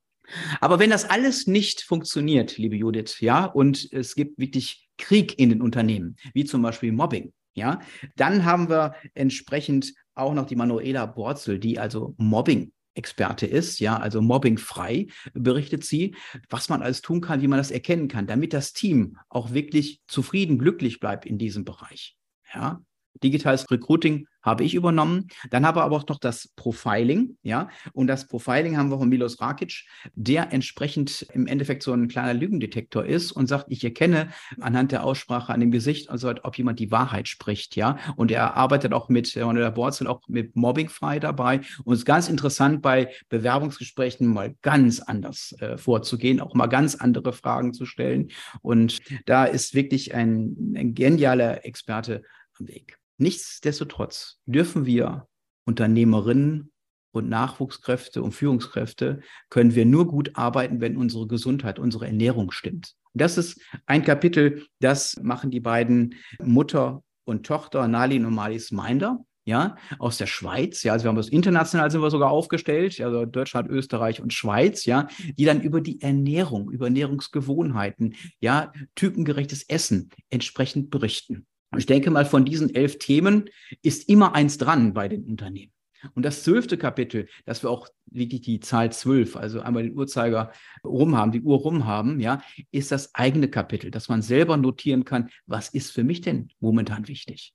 Aber 0.60 0.80
wenn 0.80 0.90
das 0.90 1.10
alles 1.10 1.48
nicht 1.48 1.82
funktioniert, 1.82 2.58
liebe 2.58 2.76
Judith, 2.76 3.20
ja, 3.20 3.46
und 3.46 3.92
es 3.92 4.16
gibt 4.16 4.40
wirklich 4.40 4.88
Krieg 4.98 5.38
in 5.38 5.50
den 5.50 5.62
Unternehmen, 5.62 6.16
wie 6.34 6.46
zum 6.46 6.62
Beispiel 6.62 6.92
Mobbing, 6.92 7.34
ja, 7.54 7.80
dann 8.16 8.46
haben 8.46 8.70
wir 8.70 8.96
entsprechend 9.14 9.94
auch 10.14 10.34
noch 10.34 10.46
die 10.46 10.56
Manuela 10.56 11.06
Borzel, 11.06 11.60
die 11.60 11.80
also 11.80 12.16
Mobbing 12.18 12.72
Experte 12.94 13.46
ist, 13.46 13.80
ja, 13.80 13.98
also 13.98 14.22
mobbingfrei, 14.22 15.08
berichtet 15.34 15.86
sie, 15.86 16.16
was 16.50 16.68
man 16.68 16.82
alles 16.82 17.02
tun 17.02 17.22
kann, 17.22 17.42
wie 17.42 17.48
man 17.48 17.58
das 17.58 17.72
erkennen 17.72 18.10
kann, 18.10 18.28
damit 18.28 18.52
das 18.52 18.74
Team 18.74 19.18
auch 19.30 19.54
wirklich 19.54 20.02
zufrieden, 20.08 20.60
glücklich 20.60 21.00
bleibt 21.00 21.26
in 21.26 21.38
diesem 21.38 21.64
Bereich. 21.64 22.18
Ja, 22.54 22.82
Digitales 23.24 23.70
Recruiting 23.72 24.28
habe 24.42 24.64
ich 24.64 24.74
übernommen. 24.74 25.28
Dann 25.50 25.66
habe 25.66 25.84
aber 25.84 25.96
auch 25.96 26.08
noch 26.08 26.20
das 26.20 26.50
Profiling, 26.56 27.38
ja. 27.44 27.70
Und 27.94 28.08
das 28.08 28.28
Profiling 28.28 28.78
haben 28.78 28.90
wir 28.90 28.98
von 28.98 29.10
Milos 29.10 29.42
Rakic, 29.42 29.86
der 30.16 30.52
entsprechend 30.52 31.28
im 31.34 31.48
Endeffekt 31.48 31.84
so 31.84 31.94
ein 31.94 32.08
kleiner 32.08 32.34
Lügendetektor 32.34 33.06
ist 33.06 33.32
und 33.32 33.48
sagt, 33.48 33.66
ich 33.70 33.84
erkenne 33.84 34.30
anhand 34.60 34.92
der 34.92 35.04
Aussprache 35.04 35.54
an 35.54 35.60
dem 35.60 35.72
Gesicht, 35.72 36.10
also 36.10 36.34
ob 36.44 36.58
jemand 36.58 36.80
die 36.80 36.92
Wahrheit 36.92 37.28
spricht, 37.28 37.76
ja. 37.76 37.98
Und 38.16 38.32
er 38.32 38.56
arbeitet 38.56 38.94
auch 38.94 39.10
mit, 39.10 39.36
äh, 39.36 39.54
der 39.54 39.72
Borzel 39.72 40.08
auch 40.08 40.22
mit 40.28 40.56
Mobbing 40.56 40.90
frei 40.90 41.20
dabei. 41.20 41.62
Und 41.84 41.94
es 41.94 42.00
ist 42.00 42.06
ganz 42.06 42.30
interessant, 42.30 42.82
bei 42.82 43.12
Bewerbungsgesprächen 43.30 44.28
mal 44.28 44.56
ganz 44.62 45.00
anders 45.00 45.54
äh, 45.60 45.78
vorzugehen, 45.78 46.42
auch 46.42 46.54
mal 46.54 46.68
ganz 46.68 46.96
andere 46.96 47.34
Fragen 47.34 47.74
zu 47.74 47.86
stellen. 47.86 48.30
Und 48.62 49.00
da 49.26 49.46
ist 49.46 49.74
wirklich 49.74 50.14
ein, 50.14 50.74
ein 50.76 50.94
genialer 50.94 51.66
Experte 51.66 52.24
am 52.60 52.68
Weg. 52.68 53.01
Nichtsdestotrotz 53.22 54.40
dürfen 54.48 54.88
wir 54.88 55.28
Unternehmerinnen 55.68 56.72
und 57.12 57.30
Nachwuchskräfte 57.30 58.24
und 58.24 58.32
Führungskräfte 58.32 59.22
können 59.52 59.76
wir 59.76 59.86
nur 59.86 60.08
gut 60.08 60.36
arbeiten, 60.36 60.82
wenn 60.82 60.98
unsere 60.98 61.28
Gesundheit, 61.28 61.78
unsere 61.78 62.08
Ernährung 62.08 62.50
stimmt. 62.50 62.96
Das 63.14 63.38
ist 63.38 63.62
ein 63.86 64.04
Kapitel, 64.04 64.66
das 64.80 65.18
machen 65.22 65.52
die 65.52 65.60
beiden 65.60 66.16
Mutter 66.44 67.04
und 67.24 67.46
Tochter, 67.46 67.88
Nalin 67.88 68.26
und 68.26 68.34
Malis 68.34 68.72
Minder, 68.72 69.20
ja, 69.46 69.76
aus 70.00 70.18
der 70.18 70.26
Schweiz, 70.26 70.82
ja, 70.82 70.94
also 70.94 71.06
wir 71.06 71.10
haben 71.10 71.16
das 71.16 71.30
international 71.30 71.92
sind 71.92 72.02
wir 72.02 72.10
sogar 72.10 72.32
aufgestellt, 72.32 73.00
also 73.02 73.26
Deutschland, 73.26 73.70
Österreich 73.70 74.20
und 74.20 74.34
Schweiz, 74.34 74.86
ja, 74.86 75.08
die 75.38 75.46
dann 75.46 75.62
über 75.62 75.82
die 75.82 76.02
Ernährung, 76.02 76.72
über 76.72 76.86
Ernährungsgewohnheiten, 76.86 78.16
ja, 78.40 78.72
typengerechtes 78.96 79.62
Essen 79.70 80.10
entsprechend 80.32 80.90
berichten. 80.90 81.46
Ich 81.78 81.86
denke 81.86 82.12
mal, 82.12 82.26
von 82.26 82.46
diesen 82.46 82.74
elf 82.76 83.00
Themen 83.00 83.50
ist 83.82 84.10
immer 84.10 84.36
eins 84.36 84.58
dran 84.58 84.94
bei 84.94 85.08
den 85.08 85.26
Unternehmen. 85.26 85.72
Und 86.16 86.26
das 86.26 86.44
zwölfte 86.44 86.78
Kapitel, 86.78 87.28
dass 87.46 87.64
wir 87.64 87.70
auch 87.70 87.88
wirklich 88.06 88.42
die 88.42 88.60
Zahl 88.60 88.92
zwölf, 88.92 89.36
also 89.36 89.62
einmal 89.62 89.84
den 89.84 89.96
Uhrzeiger 89.96 90.52
rum 90.84 91.16
haben, 91.16 91.32
die 91.32 91.42
Uhr 91.42 91.58
rum 91.60 91.86
haben, 91.86 92.20
ja, 92.20 92.42
ist 92.72 92.92
das 92.92 93.14
eigene 93.14 93.48
Kapitel, 93.48 93.92
dass 93.92 94.10
man 94.10 94.22
selber 94.22 94.58
notieren 94.58 95.06
kann, 95.06 95.30
was 95.46 95.70
ist 95.70 95.92
für 95.92 96.04
mich 96.04 96.22
denn 96.22 96.50
momentan 96.60 97.08
wichtig. 97.08 97.54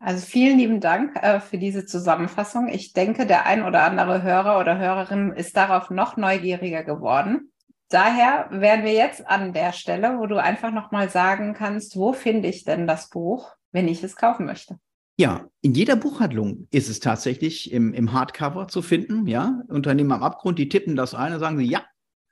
Also 0.00 0.24
vielen 0.24 0.58
lieben 0.58 0.80
Dank 0.80 1.16
äh, 1.16 1.40
für 1.40 1.58
diese 1.58 1.84
Zusammenfassung. 1.84 2.68
Ich 2.68 2.92
denke, 2.92 3.26
der 3.26 3.46
ein 3.46 3.64
oder 3.64 3.82
andere 3.82 4.22
Hörer 4.22 4.60
oder 4.60 4.78
Hörerin 4.78 5.32
ist 5.32 5.56
darauf 5.56 5.90
noch 5.90 6.16
neugieriger 6.16 6.84
geworden. 6.84 7.50
Daher 7.90 8.48
wären 8.50 8.84
wir 8.84 8.92
jetzt 8.92 9.26
an 9.26 9.52
der 9.52 9.72
Stelle, 9.72 10.18
wo 10.18 10.26
du 10.26 10.40
einfach 10.40 10.72
nochmal 10.72 11.08
sagen 11.08 11.54
kannst, 11.54 11.96
wo 11.96 12.12
finde 12.12 12.48
ich 12.48 12.64
denn 12.64 12.86
das 12.86 13.08
Buch, 13.08 13.54
wenn 13.72 13.88
ich 13.88 14.02
es 14.02 14.16
kaufen 14.16 14.44
möchte? 14.44 14.78
Ja, 15.18 15.48
in 15.62 15.74
jeder 15.74 15.96
Buchhandlung 15.96 16.68
ist 16.70 16.88
es 16.88 17.00
tatsächlich 17.00 17.72
im, 17.72 17.92
im 17.92 18.12
Hardcover 18.12 18.68
zu 18.68 18.82
finden. 18.82 19.26
Ja, 19.26 19.62
Unternehmen 19.68 20.12
am 20.12 20.22
Abgrund, 20.22 20.58
die 20.58 20.68
tippen 20.68 20.96
das 20.96 21.14
ein 21.14 21.32
und 21.32 21.40
sagen 21.40 21.58
sie, 21.58 21.64
ja, 21.64 21.82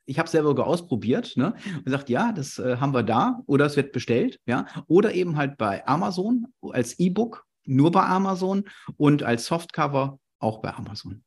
ich 0.04 0.18
habe 0.20 0.28
selber 0.28 0.48
sogar 0.50 0.66
ausprobiert, 0.66 1.36
ne? 1.36 1.54
Und 1.84 1.90
sagt, 1.90 2.08
ja, 2.10 2.30
das 2.30 2.58
äh, 2.58 2.76
haben 2.76 2.94
wir 2.94 3.02
da 3.02 3.40
oder 3.46 3.66
es 3.66 3.76
wird 3.76 3.90
bestellt, 3.92 4.38
ja, 4.46 4.66
oder 4.86 5.14
eben 5.14 5.36
halt 5.36 5.56
bei 5.58 5.84
Amazon 5.86 6.46
als 6.62 6.98
E-Book 7.00 7.44
nur 7.64 7.90
bei 7.90 8.04
Amazon 8.04 8.64
und 8.96 9.24
als 9.24 9.46
Softcover 9.46 10.20
auch 10.38 10.58
bei 10.58 10.72
Amazon. 10.72 11.24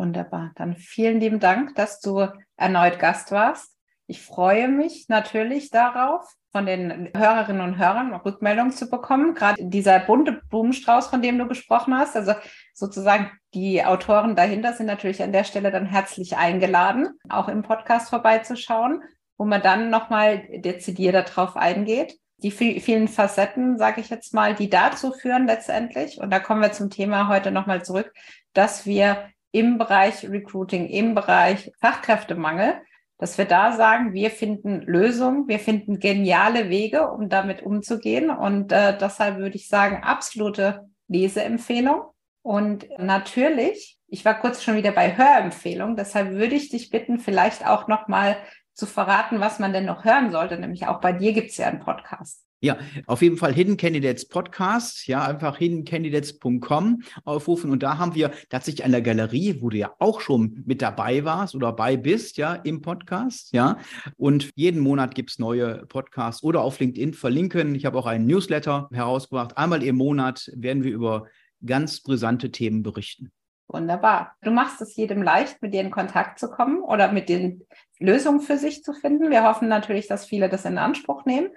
Wunderbar. 0.00 0.52
Dann 0.54 0.76
vielen 0.76 1.20
lieben 1.20 1.40
Dank, 1.40 1.74
dass 1.74 2.00
du 2.00 2.26
erneut 2.56 2.98
Gast 2.98 3.32
warst. 3.32 3.76
Ich 4.06 4.22
freue 4.22 4.66
mich 4.66 5.10
natürlich 5.10 5.68
darauf, 5.68 6.26
von 6.52 6.64
den 6.64 7.10
Hörerinnen 7.14 7.60
und 7.60 7.76
Hörern 7.76 8.14
Rückmeldungen 8.14 8.72
zu 8.72 8.88
bekommen. 8.88 9.34
Gerade 9.34 9.62
dieser 9.62 9.98
bunte 10.00 10.40
Blumenstrauß, 10.48 11.08
von 11.08 11.20
dem 11.20 11.36
du 11.36 11.46
gesprochen 11.46 11.94
hast. 11.98 12.16
Also 12.16 12.32
sozusagen 12.72 13.30
die 13.52 13.84
Autoren 13.84 14.36
dahinter 14.36 14.72
sind 14.72 14.86
natürlich 14.86 15.22
an 15.22 15.32
der 15.32 15.44
Stelle 15.44 15.70
dann 15.70 15.84
herzlich 15.84 16.34
eingeladen, 16.38 17.10
auch 17.28 17.48
im 17.48 17.60
Podcast 17.60 18.08
vorbeizuschauen, 18.08 19.02
wo 19.36 19.44
man 19.44 19.60
dann 19.60 19.90
nochmal 19.90 20.48
dezidiert 20.60 21.14
darauf 21.14 21.58
eingeht. 21.58 22.18
Die 22.38 22.52
vielen 22.52 23.06
Facetten, 23.06 23.76
sage 23.76 24.00
ich 24.00 24.08
jetzt 24.08 24.32
mal, 24.32 24.54
die 24.54 24.70
dazu 24.70 25.12
führen 25.12 25.46
letztendlich. 25.46 26.22
Und 26.22 26.30
da 26.30 26.38
kommen 26.38 26.62
wir 26.62 26.72
zum 26.72 26.88
Thema 26.88 27.28
heute 27.28 27.50
nochmal 27.50 27.84
zurück, 27.84 28.10
dass 28.54 28.86
wir 28.86 29.28
im 29.52 29.78
Bereich 29.78 30.28
Recruiting, 30.28 30.86
im 30.88 31.14
Bereich 31.14 31.72
Fachkräftemangel, 31.80 32.80
dass 33.18 33.36
wir 33.36 33.44
da 33.44 33.72
sagen, 33.72 34.14
wir 34.14 34.30
finden 34.30 34.80
Lösungen, 34.82 35.46
wir 35.46 35.58
finden 35.58 35.98
geniale 35.98 36.70
Wege, 36.70 37.10
um 37.10 37.28
damit 37.28 37.62
umzugehen. 37.62 38.30
Und 38.30 38.72
äh, 38.72 38.96
deshalb 38.96 39.36
würde 39.38 39.56
ich 39.56 39.68
sagen, 39.68 40.02
absolute 40.02 40.88
Leseempfehlung. 41.08 42.02
Und 42.42 42.88
natürlich, 42.98 43.98
ich 44.06 44.24
war 44.24 44.40
kurz 44.40 44.62
schon 44.62 44.76
wieder 44.76 44.92
bei 44.92 45.16
Hörempfehlung, 45.16 45.96
deshalb 45.96 46.30
würde 46.30 46.54
ich 46.54 46.70
dich 46.70 46.88
bitten, 46.88 47.18
vielleicht 47.18 47.66
auch 47.66 47.88
nochmal 47.88 48.38
zu 48.72 48.86
verraten, 48.86 49.40
was 49.40 49.58
man 49.58 49.74
denn 49.74 49.84
noch 49.84 50.04
hören 50.04 50.30
sollte. 50.30 50.58
Nämlich 50.58 50.86
auch 50.86 51.00
bei 51.00 51.12
dir 51.12 51.34
gibt 51.34 51.50
es 51.50 51.58
ja 51.58 51.66
einen 51.66 51.80
Podcast. 51.80 52.46
Ja, 52.62 52.76
auf 53.06 53.22
jeden 53.22 53.38
Fall 53.38 53.54
Hidden 53.54 53.78
Candidates 53.78 54.28
Podcast, 54.28 55.06
ja, 55.06 55.24
einfach 55.24 55.56
hiddencandidates.com 55.56 57.02
aufrufen 57.24 57.70
und 57.70 57.82
da 57.82 57.96
haben 57.96 58.14
wir 58.14 58.32
tatsächlich 58.50 58.84
eine 58.84 59.02
Galerie, 59.02 59.62
wo 59.62 59.70
du 59.70 59.78
ja 59.78 59.94
auch 59.98 60.20
schon 60.20 60.62
mit 60.66 60.82
dabei 60.82 61.24
warst 61.24 61.54
oder 61.54 61.72
bei 61.72 61.96
bist, 61.96 62.36
ja, 62.36 62.54
im 62.54 62.82
Podcast, 62.82 63.54
ja. 63.54 63.78
Und 64.18 64.50
jeden 64.56 64.80
Monat 64.80 65.14
gibt 65.14 65.30
es 65.30 65.38
neue 65.38 65.86
Podcasts 65.86 66.42
oder 66.42 66.60
auf 66.60 66.78
LinkedIn 66.78 67.14
verlinken. 67.14 67.74
Ich 67.74 67.86
habe 67.86 67.98
auch 67.98 68.06
einen 68.06 68.26
Newsletter 68.26 68.90
herausgebracht. 68.92 69.56
Einmal 69.56 69.82
im 69.82 69.96
Monat 69.96 70.50
werden 70.54 70.84
wir 70.84 70.92
über 70.92 71.28
ganz 71.64 72.02
brisante 72.02 72.50
Themen 72.50 72.82
berichten. 72.82 73.32
Wunderbar. 73.68 74.34
Du 74.42 74.50
machst 74.50 74.80
es 74.80 74.96
jedem 74.96 75.22
leicht, 75.22 75.62
mit 75.62 75.72
dir 75.72 75.80
in 75.80 75.92
Kontakt 75.92 76.40
zu 76.40 76.50
kommen 76.50 76.82
oder 76.82 77.12
mit 77.12 77.28
den 77.28 77.66
Lösungen 78.00 78.40
für 78.40 78.58
sich 78.58 78.82
zu 78.82 78.92
finden. 78.92 79.30
Wir 79.30 79.44
hoffen 79.44 79.68
natürlich, 79.68 80.08
dass 80.08 80.26
viele 80.26 80.48
das 80.48 80.64
in 80.64 80.76
Anspruch 80.76 81.24
nehmen. 81.24 81.50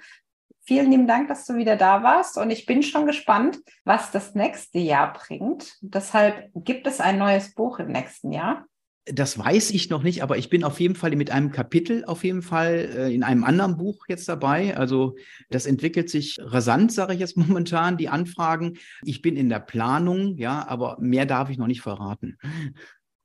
Vielen 0.65 0.91
lieben 0.91 1.07
Dank, 1.07 1.27
dass 1.27 1.45
du 1.45 1.55
wieder 1.55 1.75
da 1.75 2.03
warst 2.03 2.37
und 2.37 2.49
ich 2.49 2.65
bin 2.65 2.83
schon 2.83 3.05
gespannt, 3.05 3.59
was 3.83 4.11
das 4.11 4.33
nächste 4.33 4.79
Jahr 4.79 5.11
bringt. 5.11 5.73
Deshalb 5.81 6.49
gibt 6.55 6.87
es 6.87 7.01
ein 7.01 7.17
neues 7.17 7.53
Buch 7.53 7.79
im 7.79 7.91
nächsten 7.91 8.31
Jahr. 8.31 8.65
Das 9.05 9.37
weiß 9.37 9.71
ich 9.71 9.89
noch 9.89 10.03
nicht, 10.03 10.23
aber 10.23 10.37
ich 10.37 10.49
bin 10.49 10.63
auf 10.63 10.79
jeden 10.79 10.95
Fall 10.95 11.13
mit 11.17 11.29
einem 11.31 11.51
Kapitel 11.51 12.05
auf 12.05 12.23
jeden 12.23 12.41
Fall 12.41 12.89
äh, 12.95 13.13
in 13.13 13.23
einem 13.23 13.43
anderen 13.43 13.75
Buch 13.75 14.05
jetzt 14.07 14.29
dabei. 14.29 14.77
Also 14.77 15.17
das 15.49 15.65
entwickelt 15.65 16.09
sich 16.09 16.37
rasant, 16.39 16.93
sage 16.93 17.13
ich 17.13 17.19
jetzt 17.19 17.35
momentan, 17.37 17.97
die 17.97 18.07
Anfragen. 18.07 18.77
Ich 19.03 19.21
bin 19.21 19.35
in 19.35 19.49
der 19.49 19.59
Planung, 19.59 20.37
ja, 20.37 20.65
aber 20.65 20.95
mehr 21.01 21.25
darf 21.25 21.49
ich 21.49 21.57
noch 21.57 21.67
nicht 21.67 21.81
verraten 21.81 22.37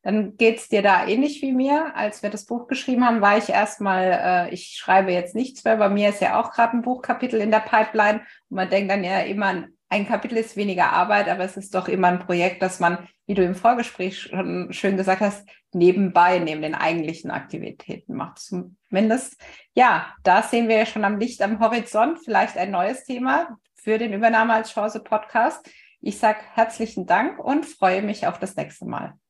dann 0.08 0.38
geht 0.38 0.56
es 0.56 0.68
dir 0.68 0.80
da 0.80 1.06
ähnlich 1.06 1.42
wie 1.42 1.52
mir. 1.52 1.94
Als 1.94 2.22
wir 2.22 2.30
das 2.30 2.46
Buch 2.46 2.66
geschrieben 2.66 3.04
haben, 3.04 3.20
war 3.20 3.36
ich 3.36 3.50
erstmal, 3.50 4.48
äh, 4.48 4.54
ich 4.54 4.74
schreibe 4.74 5.12
jetzt 5.12 5.34
nichts 5.34 5.64
mehr. 5.64 5.76
Bei 5.76 5.90
mir 5.90 6.08
ist 6.08 6.22
ja 6.22 6.40
auch 6.40 6.50
gerade 6.50 6.78
ein 6.78 6.80
Buchkapitel 6.80 7.38
in 7.42 7.50
der 7.50 7.60
Pipeline. 7.60 8.20
Und 8.48 8.56
man 8.56 8.70
denkt 8.70 8.90
dann 8.90 9.04
ja 9.04 9.20
immer, 9.20 9.66
ein 9.90 10.08
Kapitel 10.08 10.38
ist 10.38 10.56
weniger 10.56 10.94
Arbeit, 10.94 11.28
aber 11.28 11.44
es 11.44 11.58
ist 11.58 11.74
doch 11.74 11.88
immer 11.88 12.08
ein 12.08 12.20
Projekt, 12.20 12.62
das 12.62 12.80
man, 12.80 13.06
wie 13.26 13.34
du 13.34 13.44
im 13.44 13.54
Vorgespräch 13.54 14.18
schon 14.18 14.72
schön 14.72 14.96
gesagt 14.96 15.20
hast, 15.20 15.46
nebenbei, 15.74 16.38
neben 16.38 16.62
den 16.62 16.74
eigentlichen 16.74 17.30
Aktivitäten 17.30 18.14
macht. 18.14 18.38
Zumindest, 18.38 19.38
ja, 19.74 20.14
da 20.22 20.42
sehen 20.42 20.68
wir 20.68 20.78
ja 20.78 20.86
schon 20.86 21.04
am 21.04 21.18
Licht 21.18 21.42
am 21.42 21.60
Horizont 21.60 22.18
vielleicht 22.24 22.56
ein 22.56 22.70
neues 22.70 23.04
Thema 23.04 23.58
für 23.74 23.98
den 23.98 24.14
Übernahme 24.14 24.54
als 24.54 24.72
Chance 24.72 25.00
Podcast. 25.00 25.68
Ich 26.00 26.18
sage 26.18 26.38
herzlichen 26.54 27.04
Dank 27.04 27.38
und 27.38 27.66
freue 27.66 28.00
mich 28.00 28.26
auf 28.26 28.38
das 28.38 28.56
nächste 28.56 28.86
Mal. 28.86 29.18